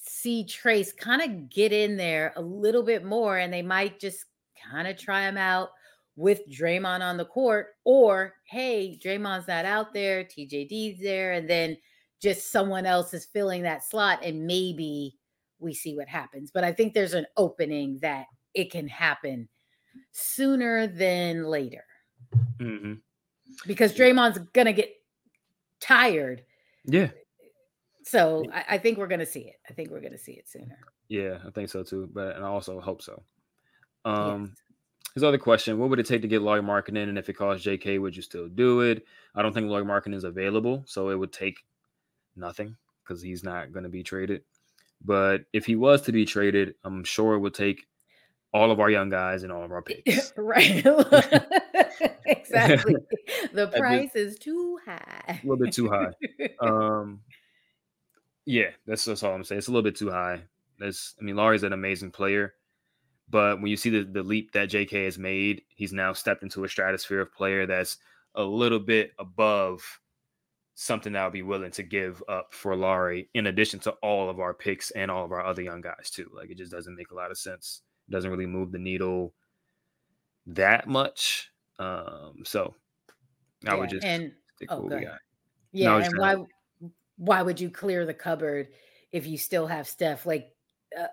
see 0.00 0.46
Trayce 0.48 0.96
kind 0.96 1.22
of 1.22 1.50
get 1.50 1.72
in 1.72 1.96
there 1.96 2.32
a 2.36 2.42
little 2.42 2.82
bit 2.82 3.04
more 3.04 3.38
and 3.38 3.52
they 3.52 3.62
might 3.62 4.00
just 4.00 4.24
kind 4.72 4.88
of 4.88 4.96
try 4.98 5.28
him 5.28 5.36
out 5.38 5.70
with 6.16 6.40
Draymond 6.50 7.00
on 7.02 7.16
the 7.16 7.24
court 7.26 7.68
or 7.84 8.34
hey, 8.46 8.98
Draymond's 9.04 9.48
not 9.48 9.64
out 9.66 9.92
there, 9.94 10.24
TJD's 10.24 11.00
there 11.02 11.32
and 11.32 11.48
then 11.48 11.76
just 12.22 12.50
someone 12.52 12.86
else 12.86 13.14
is 13.14 13.26
filling 13.26 13.62
that 13.62 13.84
slot 13.84 14.20
and 14.24 14.46
maybe 14.46 15.18
we 15.62 15.74
see 15.74 15.96
what 15.96 16.08
happens. 16.08 16.50
But 16.50 16.64
I 16.64 16.72
think 16.72 16.94
there's 16.94 17.14
an 17.14 17.26
opening 17.36 17.98
that 18.02 18.26
it 18.54 18.70
can 18.70 18.88
happen 18.88 19.48
sooner 20.12 20.86
than 20.86 21.44
later 21.44 21.84
hmm 22.60 22.94
because 23.66 23.94
Draymond's 23.94 24.38
gonna 24.52 24.72
get 24.72 24.94
tired. 25.80 26.44
Yeah, 26.84 27.10
So 28.04 28.50
I, 28.52 28.64
I 28.70 28.78
think 28.78 28.98
we're 28.98 29.06
gonna 29.08 29.26
see 29.26 29.40
it. 29.48 29.56
I 29.68 29.72
think 29.74 29.90
we're 29.90 30.00
gonna 30.00 30.18
see 30.18 30.32
it 30.32 30.48
sooner. 30.48 30.78
yeah, 31.08 31.38
I 31.46 31.50
think 31.50 31.68
so 31.68 31.82
too. 31.82 32.08
But 32.12 32.36
and 32.36 32.44
I 32.44 32.48
also 32.48 32.80
hope 32.80 33.02
so. 33.02 33.22
Um, 34.04 34.54
his 35.14 35.24
other 35.24 35.38
question: 35.38 35.78
What 35.78 35.90
would 35.90 36.00
it 36.00 36.06
take 36.06 36.22
to 36.22 36.28
get 36.28 36.42
Lauri 36.42 36.62
Markkanen? 36.62 37.08
And 37.08 37.18
if 37.18 37.28
it 37.28 37.34
cost 37.34 37.64
J.K., 37.64 37.98
would 37.98 38.16
you 38.16 38.22
still 38.22 38.48
do 38.48 38.80
it? 38.82 39.04
I 39.34 39.42
don't 39.42 39.52
think 39.52 39.68
Lauri 39.68 39.84
Markkanen 39.84 40.14
is 40.14 40.24
available, 40.24 40.84
so 40.86 41.10
it 41.10 41.16
would 41.16 41.32
take 41.32 41.58
nothing 42.36 42.76
because 43.04 43.22
he's 43.22 43.44
not 43.44 43.72
going 43.72 43.84
to 43.84 43.90
be 43.90 44.02
traded. 44.02 44.44
But 45.04 45.42
if 45.52 45.66
he 45.66 45.76
was 45.76 46.02
to 46.02 46.12
be 46.12 46.24
traded, 46.24 46.74
I'm 46.84 47.04
sure 47.04 47.34
it 47.34 47.40
would 47.40 47.54
take 47.54 47.86
all 48.54 48.70
of 48.70 48.80
our 48.80 48.90
young 48.90 49.08
guys 49.08 49.42
and 49.42 49.52
all 49.52 49.64
of 49.64 49.72
our 49.72 49.82
picks. 49.82 50.32
right. 50.36 50.84
exactly. 52.26 52.96
The 53.52 53.68
price 53.76 54.14
is 54.14 54.38
too 54.38 54.78
high. 54.84 55.40
a 55.42 55.46
little 55.46 55.64
bit 55.64 55.74
too 55.74 55.88
high. 55.88 56.12
Um, 56.60 57.20
yeah, 58.44 58.70
that's 58.86 59.04
that's 59.04 59.22
all 59.22 59.34
I'm 59.34 59.44
saying. 59.44 59.58
It's 59.58 59.68
a 59.68 59.70
little 59.70 59.82
bit 59.82 59.96
too 59.96 60.10
high. 60.10 60.42
That's 60.78 61.14
I 61.20 61.24
mean, 61.24 61.36
Lauri's 61.36 61.62
an 61.62 61.72
amazing 61.72 62.10
player, 62.10 62.54
but 63.28 63.60
when 63.60 63.68
you 63.68 63.76
see 63.76 63.90
the, 63.90 64.04
the 64.04 64.22
leap 64.22 64.52
that 64.52 64.70
JK 64.70 65.04
has 65.04 65.18
made, 65.18 65.62
he's 65.68 65.92
now 65.92 66.12
stepped 66.12 66.42
into 66.42 66.64
a 66.64 66.68
stratosphere 66.68 67.20
of 67.20 67.32
player 67.32 67.66
that's 67.66 67.98
a 68.34 68.42
little 68.42 68.80
bit 68.80 69.12
above 69.18 70.00
something 70.74 71.12
that 71.12 71.22
I'll 71.22 71.30
be 71.30 71.42
willing 71.42 71.70
to 71.72 71.82
give 71.82 72.22
up 72.28 72.52
for 72.52 72.74
Lauri, 72.76 73.28
in 73.34 73.46
addition 73.46 73.78
to 73.80 73.90
all 74.02 74.30
of 74.30 74.40
our 74.40 74.54
picks 74.54 74.90
and 74.92 75.10
all 75.10 75.24
of 75.24 75.32
our 75.32 75.44
other 75.44 75.62
young 75.62 75.80
guys 75.80 76.10
too. 76.10 76.30
Like 76.34 76.50
it 76.50 76.56
just 76.58 76.72
doesn't 76.72 76.96
make 76.96 77.10
a 77.10 77.14
lot 77.14 77.30
of 77.30 77.38
sense. 77.38 77.82
It 78.08 78.12
doesn't 78.12 78.30
really 78.30 78.46
move 78.46 78.72
the 78.72 78.78
needle 78.78 79.34
that 80.46 80.88
much. 80.88 81.50
Um, 81.78 82.42
so 82.44 82.74
I 83.66 83.74
would 83.74 83.90
just 83.90 84.04
and 84.04 84.32
stick 84.56 84.68
oh, 84.70 84.80
what 84.80 84.98
we 84.98 85.04
got. 85.04 85.18
yeah, 85.72 85.96
and 85.96 86.18
why 86.18 86.36
why 87.16 87.42
would 87.42 87.60
you 87.60 87.70
clear 87.70 88.04
the 88.06 88.14
cupboard 88.14 88.68
if 89.12 89.26
you 89.26 89.38
still 89.38 89.66
have 89.66 89.86
Steph? 89.86 90.26
Like 90.26 90.52
uh, 90.98 91.06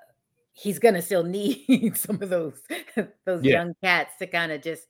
he's 0.53 0.79
gonna 0.79 1.01
still 1.01 1.23
need 1.25 1.95
some 1.97 2.21
of 2.21 2.29
those 2.29 2.61
those 3.25 3.43
Yeah. 3.43 3.59
young 3.59 3.73
cats 3.83 4.15
to 4.19 4.27
kind 4.27 4.51
of 4.51 4.61
just 4.61 4.87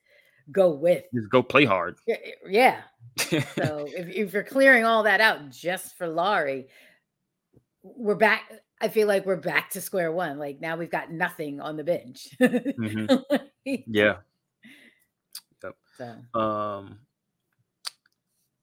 go 0.52 0.72
with. 0.74 1.04
Just 1.14 1.30
go 1.30 1.44
play 1.44 1.66
hard. 1.66 1.98
Yeah, 2.08 2.16
Yeah. 2.48 2.82
So 3.20 3.88
if, 3.96 4.08
if 4.10 4.34
you're 4.34 4.44
clearing 4.44 4.86
all 4.86 5.04
that 5.04 5.22
out 5.22 5.50
just 5.50 5.98
for 5.98 6.08
Lauri, 6.08 6.68
we're 7.84 8.16
back. 8.16 8.52
I 8.82 8.88
feel 8.88 9.08
like 9.08 9.26
we're 9.26 9.36
back 9.36 9.72
to 9.72 9.82
square 9.82 10.12
one. 10.12 10.38
Like 10.40 10.62
now 10.62 10.78
we've 10.78 10.90
got 10.90 11.12
nothing 11.12 11.60
on 11.62 11.78
the 11.78 11.84
bench. 11.84 12.30
Mhm. 12.40 13.24
Yeah. 13.66 14.18
So 15.62 16.40
Um, 16.40 17.00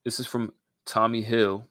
this 0.04 0.18
is 0.18 0.26
from 0.26 0.52
Tommy 0.86 1.20
Hill. 1.22 1.68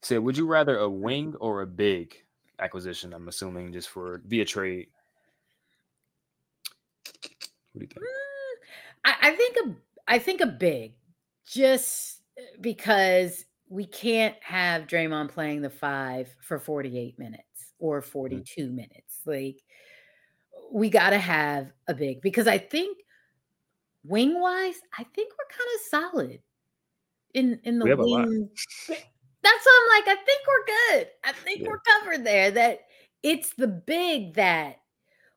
He 0.00 0.06
said, 0.06 0.20
"Would 0.20 0.36
you 0.38 0.46
rather 0.46 0.78
a 0.78 0.88
wing 0.88 1.34
or 1.38 1.60
a 1.60 1.66
big 1.66 2.16
acquisition?" 2.58 3.12
I'm 3.12 3.28
assuming 3.28 3.72
just 3.72 3.90
for 3.90 4.22
via 4.26 4.44
trade. 4.46 4.88
What 7.72 7.80
do 7.80 7.80
you 7.80 7.86
think? 7.88 7.94
Mm, 7.94 8.66
I, 9.04 9.14
I 9.20 9.30
think 9.36 9.56
a 9.58 9.74
I 10.08 10.18
think 10.18 10.40
a 10.40 10.46
big, 10.46 10.94
just 11.46 12.22
uh, 12.38 12.42
because 12.60 13.44
we 13.68 13.86
can't 13.86 14.36
have 14.42 14.86
Draymond 14.86 15.30
playing 15.30 15.62
the 15.62 15.70
five 15.70 16.34
for 16.42 16.58
48 16.58 17.18
minutes 17.18 17.74
or 17.78 18.02
42 18.02 18.68
minutes. 18.70 19.20
Like 19.24 19.62
we 20.70 20.88
got 20.90 21.10
to 21.10 21.18
have 21.18 21.72
a 21.88 21.94
big 21.94 22.20
because 22.22 22.46
I 22.46 22.58
think 22.58 22.98
wing 24.04 24.40
wise, 24.40 24.80
I 24.98 25.04
think 25.04 25.32
we're 25.32 25.56
kind 25.56 25.70
of 25.74 25.80
solid 25.88 26.40
in 27.34 27.60
in 27.64 27.78
the 27.78 27.84
We 27.84 27.90
have 27.90 27.98
a 27.98 28.04
lot. 28.04 28.28
wing. 28.28 28.48
That's 28.88 29.64
why 29.66 29.80
I'm 29.82 30.04
like. 30.06 30.18
I 30.18 30.22
think 30.22 30.40
we're 30.46 30.66
good. 30.98 31.08
I 31.24 31.32
think 31.32 31.60
Yeah. 31.60 31.68
we're 31.68 31.80
covered 31.80 32.24
there. 32.24 32.50
That 32.50 32.80
it's 33.22 33.54
the 33.54 33.68
big 33.68 34.34
that 34.34 34.76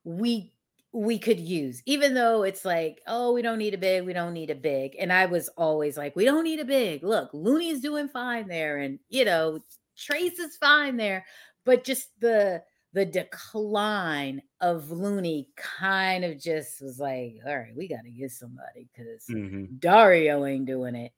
we 0.04 0.54
we 0.96 1.20
could 1.20 1.40
use, 1.40 1.82
even 1.86 2.14
though 2.14 2.44
it's 2.44 2.64
like, 2.66 3.02
oh, 3.08 3.34
we 3.34 3.42
don't 3.42 3.58
need 3.58 3.74
a 3.74 3.78
big, 3.78 4.06
we 4.06 4.14
don't 4.14 4.34
need 4.34 4.50
a 4.50 4.56
big. 4.56 4.96
And 4.98 5.12
I 5.12 5.26
was 5.26 5.50
always 5.58 5.98
like, 5.98 6.16
we 6.16 6.26
don't 6.26 6.44
need 6.46 6.60
a 6.62 6.66
big. 6.66 7.04
Look, 7.04 7.30
Looney's 7.34 7.82
doing 7.82 8.08
fine 8.08 8.48
there, 8.48 8.78
and 8.78 9.00
you 9.10 9.26
know, 9.26 9.60
Trayce 9.98 10.40
is 10.40 10.58
fine 10.58 10.98
there, 10.98 11.26
but 11.66 11.84
just 11.84 12.10
the 12.20 12.64
the 12.94 13.06
decline 13.06 14.42
of 14.62 14.90
Looney 14.90 15.50
kind 15.58 16.24
of 16.24 16.40
just 16.40 16.82
was 16.82 16.98
like, 17.00 17.36
all 17.46 17.58
right, 17.58 17.76
we 17.76 17.90
got 17.90 18.04
to 18.06 18.12
get 18.12 18.32
somebody 18.32 18.88
because 18.94 19.28
hmm 19.28 19.66
Dario 19.80 20.46
ain't 20.46 20.66
doing 20.66 20.96
it. 20.96 21.12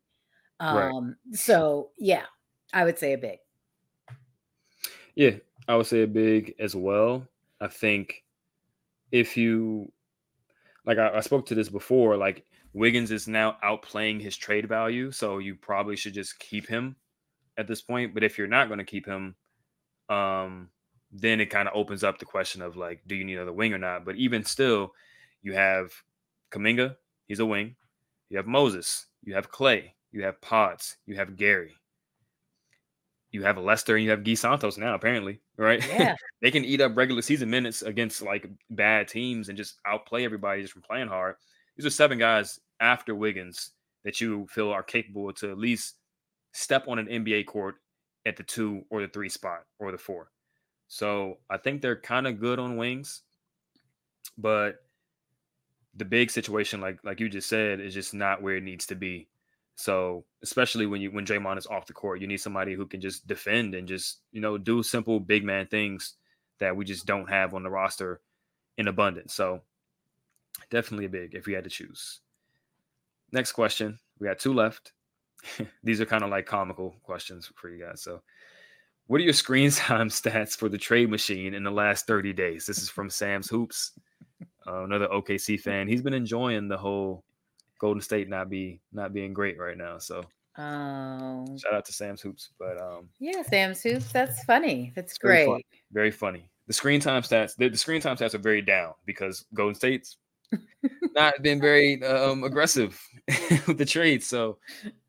Right. 0.69 0.95
Um, 0.95 1.17
so 1.33 1.91
yeah, 1.99 2.25
I 2.73 2.85
would 2.85 2.97
say 2.99 3.13
a 3.13 3.17
big. 3.17 3.39
Yeah, 5.15 5.37
I 5.67 5.75
would 5.75 5.87
say 5.87 6.03
a 6.03 6.07
big 6.07 6.55
as 6.59 6.75
well. 6.75 7.27
I 7.59 7.67
think 7.67 8.23
if 9.11 9.37
you 9.37 9.91
like, 10.85 10.97
I, 10.97 11.17
I 11.17 11.19
spoke 11.19 11.45
to 11.47 11.55
this 11.55 11.69
before. 11.69 12.17
Like 12.17 12.45
Wiggins 12.73 13.11
is 13.11 13.27
now 13.27 13.57
outplaying 13.63 14.21
his 14.21 14.37
trade 14.37 14.67
value, 14.67 15.11
so 15.11 15.37
you 15.37 15.55
probably 15.55 15.95
should 15.95 16.13
just 16.13 16.39
keep 16.39 16.67
him 16.67 16.95
at 17.57 17.67
this 17.67 17.81
point. 17.81 18.13
But 18.13 18.23
if 18.23 18.37
you're 18.37 18.47
not 18.47 18.67
going 18.67 18.79
to 18.79 18.85
keep 18.85 19.05
him, 19.05 19.35
um, 20.09 20.69
then 21.11 21.39
it 21.41 21.49
kind 21.49 21.67
of 21.67 21.75
opens 21.75 22.03
up 22.03 22.19
the 22.19 22.25
question 22.25 22.61
of 22.61 22.77
like, 22.77 23.01
do 23.07 23.15
you 23.15 23.23
need 23.23 23.35
another 23.35 23.53
wing 23.53 23.73
or 23.73 23.77
not? 23.77 24.05
But 24.05 24.15
even 24.15 24.43
still, 24.43 24.93
you 25.41 25.53
have 25.53 25.91
Kuminga, 26.51 26.95
he's 27.27 27.39
a 27.39 27.45
wing. 27.45 27.75
You 28.29 28.37
have 28.37 28.47
Moses, 28.47 29.05
you 29.23 29.35
have 29.35 29.51
Clay, 29.51 29.95
you 30.11 30.23
have 30.23 30.41
Podz, 30.41 30.97
you 31.05 31.15
have 31.15 31.37
Gary, 31.37 31.75
you 33.31 33.43
have 33.43 33.57
Lester, 33.57 33.95
and 33.95 34.03
you 34.03 34.11
have 34.11 34.23
Gui 34.23 34.35
Santos 34.35 34.77
now, 34.77 34.95
apparently, 34.95 35.41
right? 35.57 35.85
Yeah, 35.87 36.15
they 36.41 36.51
can 36.51 36.63
eat 36.63 36.81
up 36.81 36.95
regular 36.95 37.21
season 37.21 37.49
minutes 37.49 37.81
against 37.81 38.21
like 38.21 38.49
bad 38.69 39.07
teams 39.07 39.49
and 39.49 39.57
just 39.57 39.79
outplay 39.85 40.23
everybody 40.23 40.61
just 40.61 40.73
from 40.73 40.81
playing 40.81 41.07
hard. 41.07 41.35
These 41.75 41.85
are 41.85 41.91
seven 41.91 42.17
guys 42.17 42.59
after 42.79 43.15
Wiggins 43.15 43.71
that 44.03 44.21
you 44.21 44.47
feel 44.49 44.71
are 44.71 44.83
capable 44.83 45.33
to 45.33 45.51
at 45.51 45.57
least 45.57 45.95
step 46.53 46.87
on 46.87 46.99
an 46.99 47.07
NBA 47.07 47.45
court 47.45 47.75
at 48.25 48.37
the 48.37 48.43
two 48.43 48.83
or 48.89 49.01
the 49.01 49.07
three 49.07 49.29
spot 49.29 49.63
or 49.79 49.91
the 49.91 49.97
four. 49.97 50.31
So 50.87 51.37
I 51.49 51.57
think 51.57 51.81
they're 51.81 51.99
kind 51.99 52.27
of 52.27 52.39
good 52.39 52.59
on 52.59 52.77
wings, 52.77 53.23
but 54.37 54.77
the 55.95 56.05
big 56.05 56.31
situation, 56.31 56.79
like 56.79 56.99
like 57.03 57.19
you 57.19 57.27
just 57.27 57.49
said, 57.49 57.79
is 57.79 57.93
just 57.93 58.13
not 58.13 58.41
where 58.41 58.55
it 58.55 58.63
needs 58.63 58.85
to 58.87 58.95
be. 58.95 59.27
So 59.77 60.25
especially 60.41 60.87
when 60.87 61.01
you 61.01 61.11
when 61.11 61.25
Draymond 61.25 61.59
is 61.59 61.67
off 61.67 61.85
the 61.85 61.93
court, 61.93 62.19
you 62.19 62.25
need 62.25 62.37
somebody 62.41 62.73
who 62.73 62.87
can 62.87 62.99
just 62.99 63.27
defend 63.27 63.75
and 63.75 63.87
just 63.87 64.21
you 64.31 64.41
know 64.41 64.57
do 64.57 64.81
simple 64.81 65.19
big 65.19 65.45
man 65.45 65.67
things 65.67 66.15
that 66.59 66.75
we 66.75 66.83
just 66.83 67.05
don't 67.05 67.29
have 67.29 67.53
on 67.53 67.61
the 67.61 67.69
roster 67.69 68.19
in 68.79 68.87
abundance. 68.87 69.35
So 69.35 69.61
definitely 70.71 71.05
a 71.05 71.09
big 71.09 71.35
if 71.35 71.45
we 71.45 71.53
had 71.53 71.63
to 71.63 71.69
choose. 71.69 72.21
Next 73.31 73.51
question, 73.51 73.99
we 74.19 74.27
got 74.27 74.39
two 74.39 74.53
left. 74.53 74.93
These 75.83 76.01
are 76.01 76.05
kind 76.05 76.23
of 76.23 76.31
like 76.31 76.47
comical 76.47 76.95
questions 77.03 77.51
for 77.55 77.69
you 77.69 77.85
guys. 77.85 78.01
So, 78.01 78.23
what 79.05 79.21
are 79.21 79.25
your 79.25 79.33
screen 79.33 79.69
time 79.71 80.09
stats 80.09 80.57
for 80.57 80.69
the 80.69 80.77
trade 80.77 81.11
machine 81.11 81.53
in 81.53 81.63
the 81.63 81.71
last 81.71 82.07
30 82.07 82.33
days? 82.33 82.65
This 82.65 82.79
is 82.79 82.89
from 82.89 83.11
Sam's 83.11 83.47
Hoops, 83.47 83.91
uh, 84.65 84.83
another 84.85 85.07
OKC 85.07 85.59
fan. 85.59 85.87
He's 85.87 86.01
been 86.01 86.15
enjoying 86.15 86.67
the 86.67 86.77
whole 86.77 87.23
Golden 87.79 88.01
State 88.01 88.29
not 88.29 88.49
be 88.49 88.81
not 88.91 89.13
being 89.13 89.33
great 89.33 89.59
right 89.59 89.77
now. 89.77 89.97
So, 89.97 90.23
Oh, 90.59 91.45
shout 91.57 91.73
out 91.73 91.85
to 91.85 91.93
Sam's 91.93 92.21
Hoops. 92.21 92.49
But 92.57 92.81
um, 92.81 93.09
yeah, 93.19 93.43
Sam's 93.43 93.81
Hoops. 93.83 94.11
That's 94.11 94.43
funny. 94.43 94.91
That's 94.95 95.17
great. 95.17 95.45
fun. 95.45 95.61
very 95.91 96.11
funny. 96.11 96.49
The 96.65 96.73
screen 96.73 96.99
time 96.99 97.21
stats, 97.21 97.55
the, 97.55 97.69
the 97.69 97.77
screen 97.77 98.01
time 98.01 98.17
stats 98.17 98.33
are 98.33 98.39
very 98.39 98.61
down 98.61 98.93
because 99.05 99.45
Golden 99.53 99.75
State's 99.75 100.17
not 101.15 101.41
been 101.41 101.61
very 101.61 102.03
um, 102.03 102.43
aggressive 102.43 102.99
with 103.67 103.77
the 103.77 103.85
trade. 103.85 104.23
So 104.23 104.57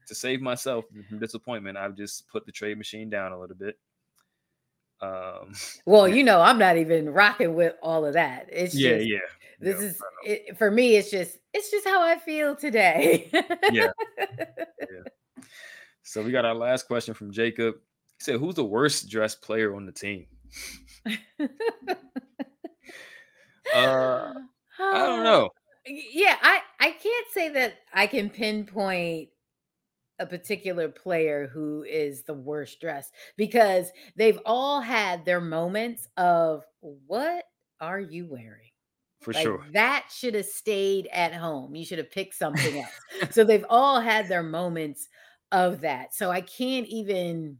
to 0.06 0.14
save 0.14 0.40
myself 0.40 0.84
from 1.08 1.18
disappointment, 1.18 1.78
I've 1.78 1.96
just 1.96 2.28
put 2.28 2.44
the 2.44 2.52
trade 2.52 2.76
machine 2.76 3.08
down 3.08 3.32
a 3.32 3.40
little 3.40 3.56
bit. 3.56 3.76
Um, 5.00 5.52
Well, 5.86 6.08
you 6.08 6.24
know, 6.24 6.40
I'm 6.40 6.58
not 6.58 6.76
even 6.76 7.10
rocking 7.10 7.54
with 7.54 7.74
all 7.82 8.04
of 8.04 8.14
that. 8.14 8.48
It's 8.50 8.74
yeah, 8.74 8.96
just, 8.96 9.08
yeah. 9.08 9.18
this 9.60 9.80
yeah, 9.80 9.86
is 9.86 10.02
it, 10.24 10.58
for 10.58 10.70
me. 10.70 10.96
It's 10.96 11.10
just, 11.10 11.38
it's 11.52 11.70
just 11.70 11.86
how 11.86 12.02
I 12.02 12.18
feel 12.18 12.56
today. 12.56 13.30
Yeah. 13.72 13.90
So 16.02 16.22
we 16.22 16.32
got 16.32 16.46
our 16.46 16.54
last 16.54 16.86
question 16.86 17.12
from 17.12 17.30
Jacob. 17.30 17.74
He 18.16 18.24
said, 18.24 18.40
"Who's 18.40 18.54
the 18.54 18.64
worst 18.64 19.10
dressed 19.10 19.42
player 19.42 19.74
on 19.74 19.84
the 19.84 19.92
team?" 19.92 20.26
Uh, 23.74 24.32
I 24.80 25.06
don't 25.06 25.24
know. 25.24 25.50
Yeah, 25.86 26.36
I 26.40 26.60
I 26.80 26.90
can't 26.92 27.26
say 27.32 27.50
that 27.50 27.74
I 27.92 28.06
can 28.06 28.30
pinpoint 28.30 29.28
a 30.18 30.26
particular 30.26 30.88
player 30.88 31.46
who 31.46 31.84
is 31.84 32.24
the 32.24 32.34
worst 32.34 32.80
dressed 32.80 33.12
because 33.36 33.90
they've 34.16 34.40
all 34.44 34.80
had 34.80 35.24
their 35.24 35.40
moments 35.40 36.08
of 36.16 36.64
what 36.80 37.44
are 37.80 38.00
you 38.00 38.26
wearing? 38.26 38.70
For 39.20 39.32
like, 39.32 39.42
sure. 39.42 39.66
That 39.72 40.08
should 40.14 40.34
have 40.34 40.46
stayed 40.46 41.08
at 41.12 41.34
home. 41.34 41.74
You 41.74 41.84
should 41.84 41.98
have 41.98 42.10
picked 42.10 42.34
something 42.34 42.78
else. 42.78 42.94
so 43.30 43.44
they've 43.44 43.66
all 43.68 44.00
had 44.00 44.28
their 44.28 44.42
moments 44.42 45.08
of 45.52 45.80
that. 45.82 46.14
So 46.14 46.30
I 46.30 46.40
can't 46.40 46.86
even 46.88 47.58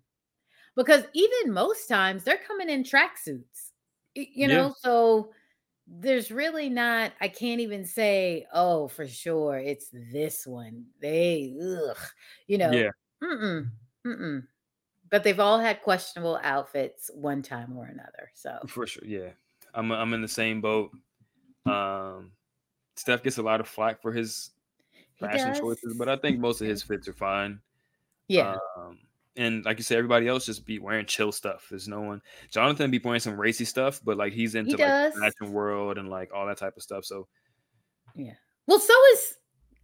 because 0.76 1.04
even 1.14 1.52
most 1.52 1.88
times 1.88 2.24
they're 2.24 2.38
coming 2.38 2.68
in 2.70 2.84
tracksuits. 2.84 3.72
You 4.14 4.48
Yeah. 4.48 4.48
know, 4.48 4.74
so 4.78 5.32
there's 5.90 6.30
really 6.30 6.68
not 6.68 7.12
I 7.20 7.28
can't 7.28 7.60
even 7.60 7.84
say, 7.84 8.46
oh, 8.52 8.88
for 8.88 9.06
sure 9.06 9.58
it's 9.58 9.88
this 9.92 10.46
one. 10.46 10.86
They 11.00 11.54
ugh, 11.60 11.96
you 12.46 12.58
know, 12.58 12.70
Yeah, 12.70 12.90
mm-mm, 13.22 13.70
mm-mm. 14.06 14.46
But 15.10 15.24
they've 15.24 15.40
all 15.40 15.58
had 15.58 15.82
questionable 15.82 16.38
outfits 16.42 17.10
one 17.14 17.42
time 17.42 17.76
or 17.76 17.86
another. 17.86 18.30
So 18.34 18.58
for 18.66 18.86
sure. 18.86 19.04
Yeah. 19.06 19.30
I'm 19.74 19.90
I'm 19.92 20.14
in 20.14 20.22
the 20.22 20.28
same 20.28 20.60
boat. 20.60 20.90
Um 21.66 22.32
Steph 22.96 23.22
gets 23.22 23.38
a 23.38 23.42
lot 23.42 23.60
of 23.60 23.68
flack 23.68 24.02
for 24.02 24.12
his 24.12 24.50
fashion 25.20 25.54
choices, 25.54 25.94
but 25.96 26.08
I 26.08 26.16
think 26.16 26.38
most 26.38 26.60
of 26.60 26.66
his 26.66 26.82
fits 26.82 27.08
are 27.08 27.12
fine. 27.12 27.60
Yeah. 28.26 28.56
Um, 28.76 28.98
and 29.38 29.64
like 29.64 29.78
you 29.78 29.84
said, 29.84 29.96
everybody 29.98 30.26
else 30.26 30.44
just 30.44 30.66
be 30.66 30.78
wearing 30.80 31.06
chill 31.06 31.32
stuff. 31.32 31.66
There's 31.70 31.88
no 31.88 32.00
one. 32.00 32.20
Jonathan 32.50 32.90
be 32.90 32.98
wearing 32.98 33.20
some 33.20 33.40
racy 33.40 33.64
stuff, 33.64 34.00
but 34.04 34.16
like 34.18 34.32
he's 34.32 34.54
into 34.56 34.76
like 34.76 35.14
the 35.14 35.20
fashion 35.20 35.52
world 35.52 35.96
and 35.96 36.10
like 36.10 36.30
all 36.34 36.46
that 36.46 36.58
type 36.58 36.76
of 36.76 36.82
stuff. 36.82 37.04
So 37.04 37.28
Yeah. 38.16 38.34
Well, 38.66 38.80
so 38.80 38.92
is 39.12 39.36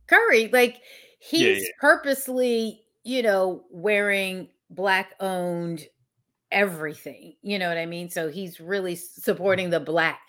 Curry. 0.09 0.49
Like 0.49 0.83
he's 1.21 1.62
yeah. 1.62 1.69
purposely, 1.81 2.83
you 3.05 3.23
know, 3.23 3.64
wearing 3.71 4.49
black 4.71 5.14
owned 5.21 5.87
everything. 6.51 7.37
You 7.43 7.59
know 7.59 7.69
what 7.69 7.79
I 7.79 7.87
mean? 7.87 8.11
So 8.11 8.29
he's 8.29 8.61
really 8.61 8.97
supporting 8.97 9.71
the 9.71 9.81
black 9.81 10.21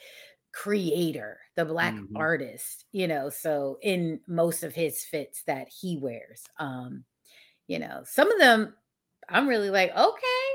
creator, 0.53 1.39
the 1.55 1.65
black 1.65 1.93
Mhm. 1.95 2.09
artist, 2.15 2.85
you 2.91 3.07
know, 3.07 3.29
so 3.29 3.77
in 3.81 4.21
most 4.27 4.63
of 4.63 4.73
his 4.73 5.03
fits 5.03 5.43
that 5.47 5.67
he 5.67 5.97
wears. 5.97 6.45
Um, 6.59 7.05
you 7.67 7.79
know, 7.79 8.03
some 8.05 8.31
of 8.31 8.39
them 8.39 8.75
I'm 9.29 9.47
really 9.47 9.69
like, 9.69 9.95
okay, 9.95 10.47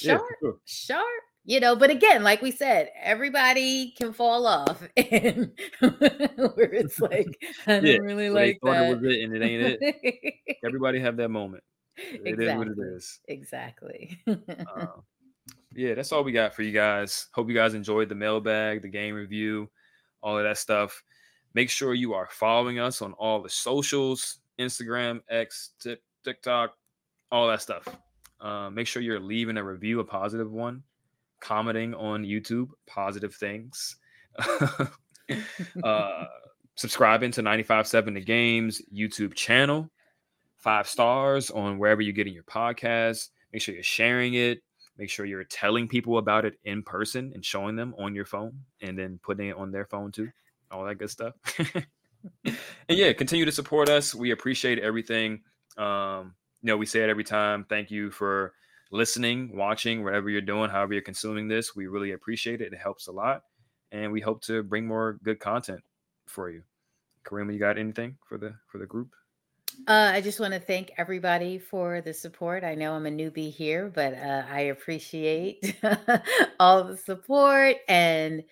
yeah, 0.00 0.16
sharp, 0.16 0.22
for 0.22 0.36
sure. 0.40 0.56
sharp. 0.64 1.22
You 1.46 1.60
know, 1.60 1.76
but 1.76 1.90
again, 1.90 2.22
like 2.22 2.40
we 2.40 2.50
said, 2.50 2.90
everybody 2.98 3.90
can 3.98 4.14
fall 4.14 4.46
off, 4.46 4.82
and 4.96 5.52
where 5.78 6.72
it's 6.72 6.98
like, 7.00 7.38
I 7.66 7.80
don't 7.80 7.84
Yeah, 7.84 7.98
really 7.98 8.30
like 8.30 8.58
that. 8.62 8.86
it 8.86 8.94
was 8.94 9.12
it 9.12 9.20
and 9.24 9.36
it 9.36 9.42
ain't 9.42 9.80
it. 9.82 10.56
Everybody 10.64 11.00
have 11.00 11.18
that 11.18 11.28
moment. 11.28 11.62
It 11.96 12.40
is 12.40 12.56
what 12.56 12.66
it 12.68 12.78
exactly, 12.78 12.86
is. 12.96 13.20
exactly. 13.28 14.18
Uh, 14.26 14.86
yeah, 15.74 15.94
that's 15.94 16.12
all 16.12 16.24
we 16.24 16.32
got 16.32 16.54
for 16.54 16.62
you 16.62 16.72
guys. 16.72 17.26
Hope 17.34 17.48
you 17.48 17.54
guys 17.54 17.74
enjoyed 17.74 18.08
the 18.08 18.14
mailbag, 18.14 18.80
the 18.80 18.88
game 18.88 19.14
review, 19.14 19.70
all 20.22 20.38
of 20.38 20.44
that 20.44 20.56
stuff. 20.56 21.02
Make 21.52 21.68
sure 21.68 21.92
you 21.92 22.14
are 22.14 22.28
following 22.30 22.78
us 22.78 23.02
on 23.02 23.12
all 23.12 23.42
the 23.42 23.50
socials 23.50 24.38
Instagram, 24.58 25.20
X, 25.28 25.70
Tik- 25.78 26.02
TikTok, 26.24 26.74
all 27.34 27.48
that 27.48 27.60
stuff. 27.60 27.88
Uh, 28.40 28.70
make 28.70 28.86
sure 28.86 29.02
you're 29.02 29.18
leaving 29.18 29.56
a 29.56 29.64
review, 29.64 29.98
a 29.98 30.04
positive 30.04 30.52
one, 30.52 30.84
commenting 31.40 31.92
on 31.94 32.22
YouTube, 32.22 32.68
positive 32.86 33.34
things. 33.34 33.96
uh, 35.82 36.24
subscribing 36.76 37.32
to 37.32 37.42
95.7 37.42 38.14
The 38.14 38.20
Games 38.20 38.80
YouTube 38.94 39.34
channel, 39.34 39.90
five 40.58 40.88
stars 40.88 41.50
on 41.50 41.76
wherever 41.78 42.00
you're 42.02 42.12
getting 42.12 42.34
your 42.34 42.44
podcast. 42.44 43.30
Make 43.52 43.62
sure 43.62 43.74
you're 43.74 43.82
sharing 43.82 44.34
it. 44.34 44.62
Make 44.96 45.10
sure 45.10 45.26
you're 45.26 45.42
telling 45.42 45.88
people 45.88 46.18
about 46.18 46.44
it 46.44 46.54
in 46.64 46.84
person 46.84 47.32
and 47.34 47.44
showing 47.44 47.74
them 47.74 47.96
on 47.98 48.14
your 48.14 48.26
phone 48.26 48.60
and 48.80 48.96
then 48.96 49.18
putting 49.24 49.48
it 49.48 49.56
on 49.56 49.72
their 49.72 49.86
phone 49.86 50.12
too. 50.12 50.30
All 50.70 50.84
that 50.84 50.98
good 50.98 51.10
stuff. 51.10 51.34
and 52.44 52.56
yeah, 52.88 53.12
continue 53.12 53.44
to 53.44 53.50
support 53.50 53.88
us. 53.88 54.14
We 54.14 54.30
appreciate 54.30 54.78
everything. 54.78 55.42
Um, 55.76 56.34
you 56.64 56.68
know, 56.68 56.78
we 56.78 56.86
say 56.86 57.02
it 57.02 57.10
every 57.10 57.24
time. 57.24 57.66
Thank 57.68 57.90
you 57.90 58.10
for 58.10 58.54
listening, 58.90 59.54
watching, 59.54 60.02
whatever 60.02 60.30
you're 60.30 60.40
doing, 60.40 60.70
however 60.70 60.94
you're 60.94 61.02
consuming 61.02 61.46
this. 61.46 61.76
We 61.76 61.88
really 61.88 62.12
appreciate 62.12 62.62
it. 62.62 62.72
It 62.72 62.78
helps 62.78 63.06
a 63.06 63.12
lot. 63.12 63.42
And 63.92 64.10
we 64.10 64.22
hope 64.22 64.42
to 64.44 64.62
bring 64.62 64.86
more 64.86 65.18
good 65.22 65.38
content 65.38 65.82
for 66.26 66.48
you. 66.48 66.62
Kariemah, 67.26 67.52
you 67.52 67.58
got 67.58 67.76
anything 67.76 68.16
for 68.26 68.38
the 68.38 68.54
for 68.66 68.78
the 68.78 68.86
group? 68.86 69.10
Uh, 69.86 70.12
I 70.14 70.22
just 70.22 70.40
want 70.40 70.54
to 70.54 70.60
thank 70.60 70.92
everybody 70.96 71.58
for 71.58 72.00
the 72.00 72.14
support. 72.14 72.64
I 72.64 72.74
know 72.74 72.94
I'm 72.94 73.04
a 73.04 73.10
newbie 73.10 73.52
here, 73.52 73.92
but 73.94 74.14
uh, 74.14 74.44
I 74.50 74.60
appreciate 74.60 75.76
all 76.60 76.84
the 76.84 76.96
support 76.96 77.76
and 77.88 78.42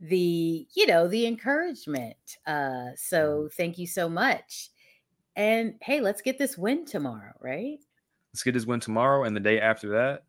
the, 0.00 0.66
you 0.74 0.86
know, 0.88 1.06
the 1.06 1.26
encouragement. 1.26 2.16
Uh, 2.48 2.88
so 2.96 3.48
thank 3.56 3.78
you 3.78 3.86
so 3.86 4.08
much. 4.08 4.70
And 5.40 5.76
hey, 5.80 6.02
let's 6.02 6.20
get 6.20 6.36
this 6.36 6.58
win 6.58 6.84
tomorrow, 6.84 7.32
right? 7.40 7.78
Let's 8.30 8.42
get 8.42 8.52
this 8.52 8.66
win 8.66 8.78
tomorrow 8.78 9.24
and 9.24 9.34
the 9.34 9.40
day 9.40 9.58
after 9.58 9.88
that. 9.88 10.24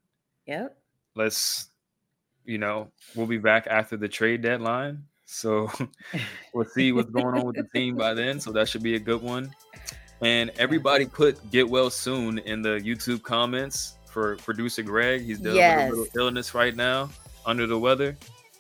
Yep. 0.45 0.77
Let's, 1.15 1.67
you 2.45 2.57
know, 2.57 2.89
we'll 3.13 3.27
be 3.27 3.37
back 3.37 3.67
after 3.67 3.97
the 3.97 4.07
trade 4.07 4.41
deadline. 4.41 5.03
So 5.25 5.69
we'll 6.53 6.63
see 6.63 6.93
what's 6.93 7.09
going 7.09 7.37
on 7.37 7.45
with 7.45 7.57
the 7.57 7.67
team 7.75 7.97
by 7.97 8.13
then. 8.13 8.39
So 8.39 8.53
that 8.53 8.69
should 8.69 8.83
be 8.83 8.95
a 8.95 8.99
good 8.99 9.21
one. 9.21 9.53
And 10.21 10.49
everybody 10.57 11.05
put 11.05 11.51
get 11.51 11.69
well 11.69 11.89
soon 11.89 12.37
in 12.37 12.61
the 12.61 12.79
YouTube 12.79 13.21
comments 13.21 13.95
for 14.05 14.37
producer 14.37 14.81
Greg. 14.81 15.25
He's 15.25 15.39
dealing 15.39 15.57
Yes. 15.57 15.91
with 15.91 15.99
a 15.99 16.01
little 16.03 16.21
illness 16.21 16.55
right 16.55 16.75
now, 16.75 17.09
under 17.45 17.67
the 17.67 17.77
weather. 17.77 18.15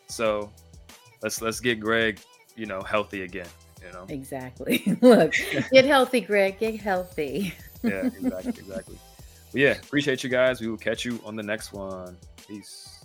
So 0.09 0.51
let's 1.23 1.41
let's 1.41 1.61
get 1.61 1.79
Greg, 1.79 2.19
you 2.57 2.65
know, 2.65 2.81
healthy 2.81 3.21
again. 3.21 3.47
You 3.85 3.91
know. 3.93 4.05
Exactly. 4.09 4.97
Look, 5.01 5.33
get 5.71 5.85
healthy, 5.85 6.21
Greg. 6.21 6.59
Get 6.59 6.79
healthy. 6.79 7.53
Yeah, 7.83 8.05
exactly, 8.05 8.53
exactly. 8.59 8.99
But 9.51 9.59
yeah, 9.59 9.71
appreciate 9.71 10.23
you 10.23 10.29
guys. 10.29 10.61
We 10.61 10.67
will 10.67 10.77
catch 10.77 11.03
you 11.03 11.19
on 11.25 11.35
the 11.35 11.41
next 11.41 11.73
one. 11.73 12.15
Peace. 12.47 13.00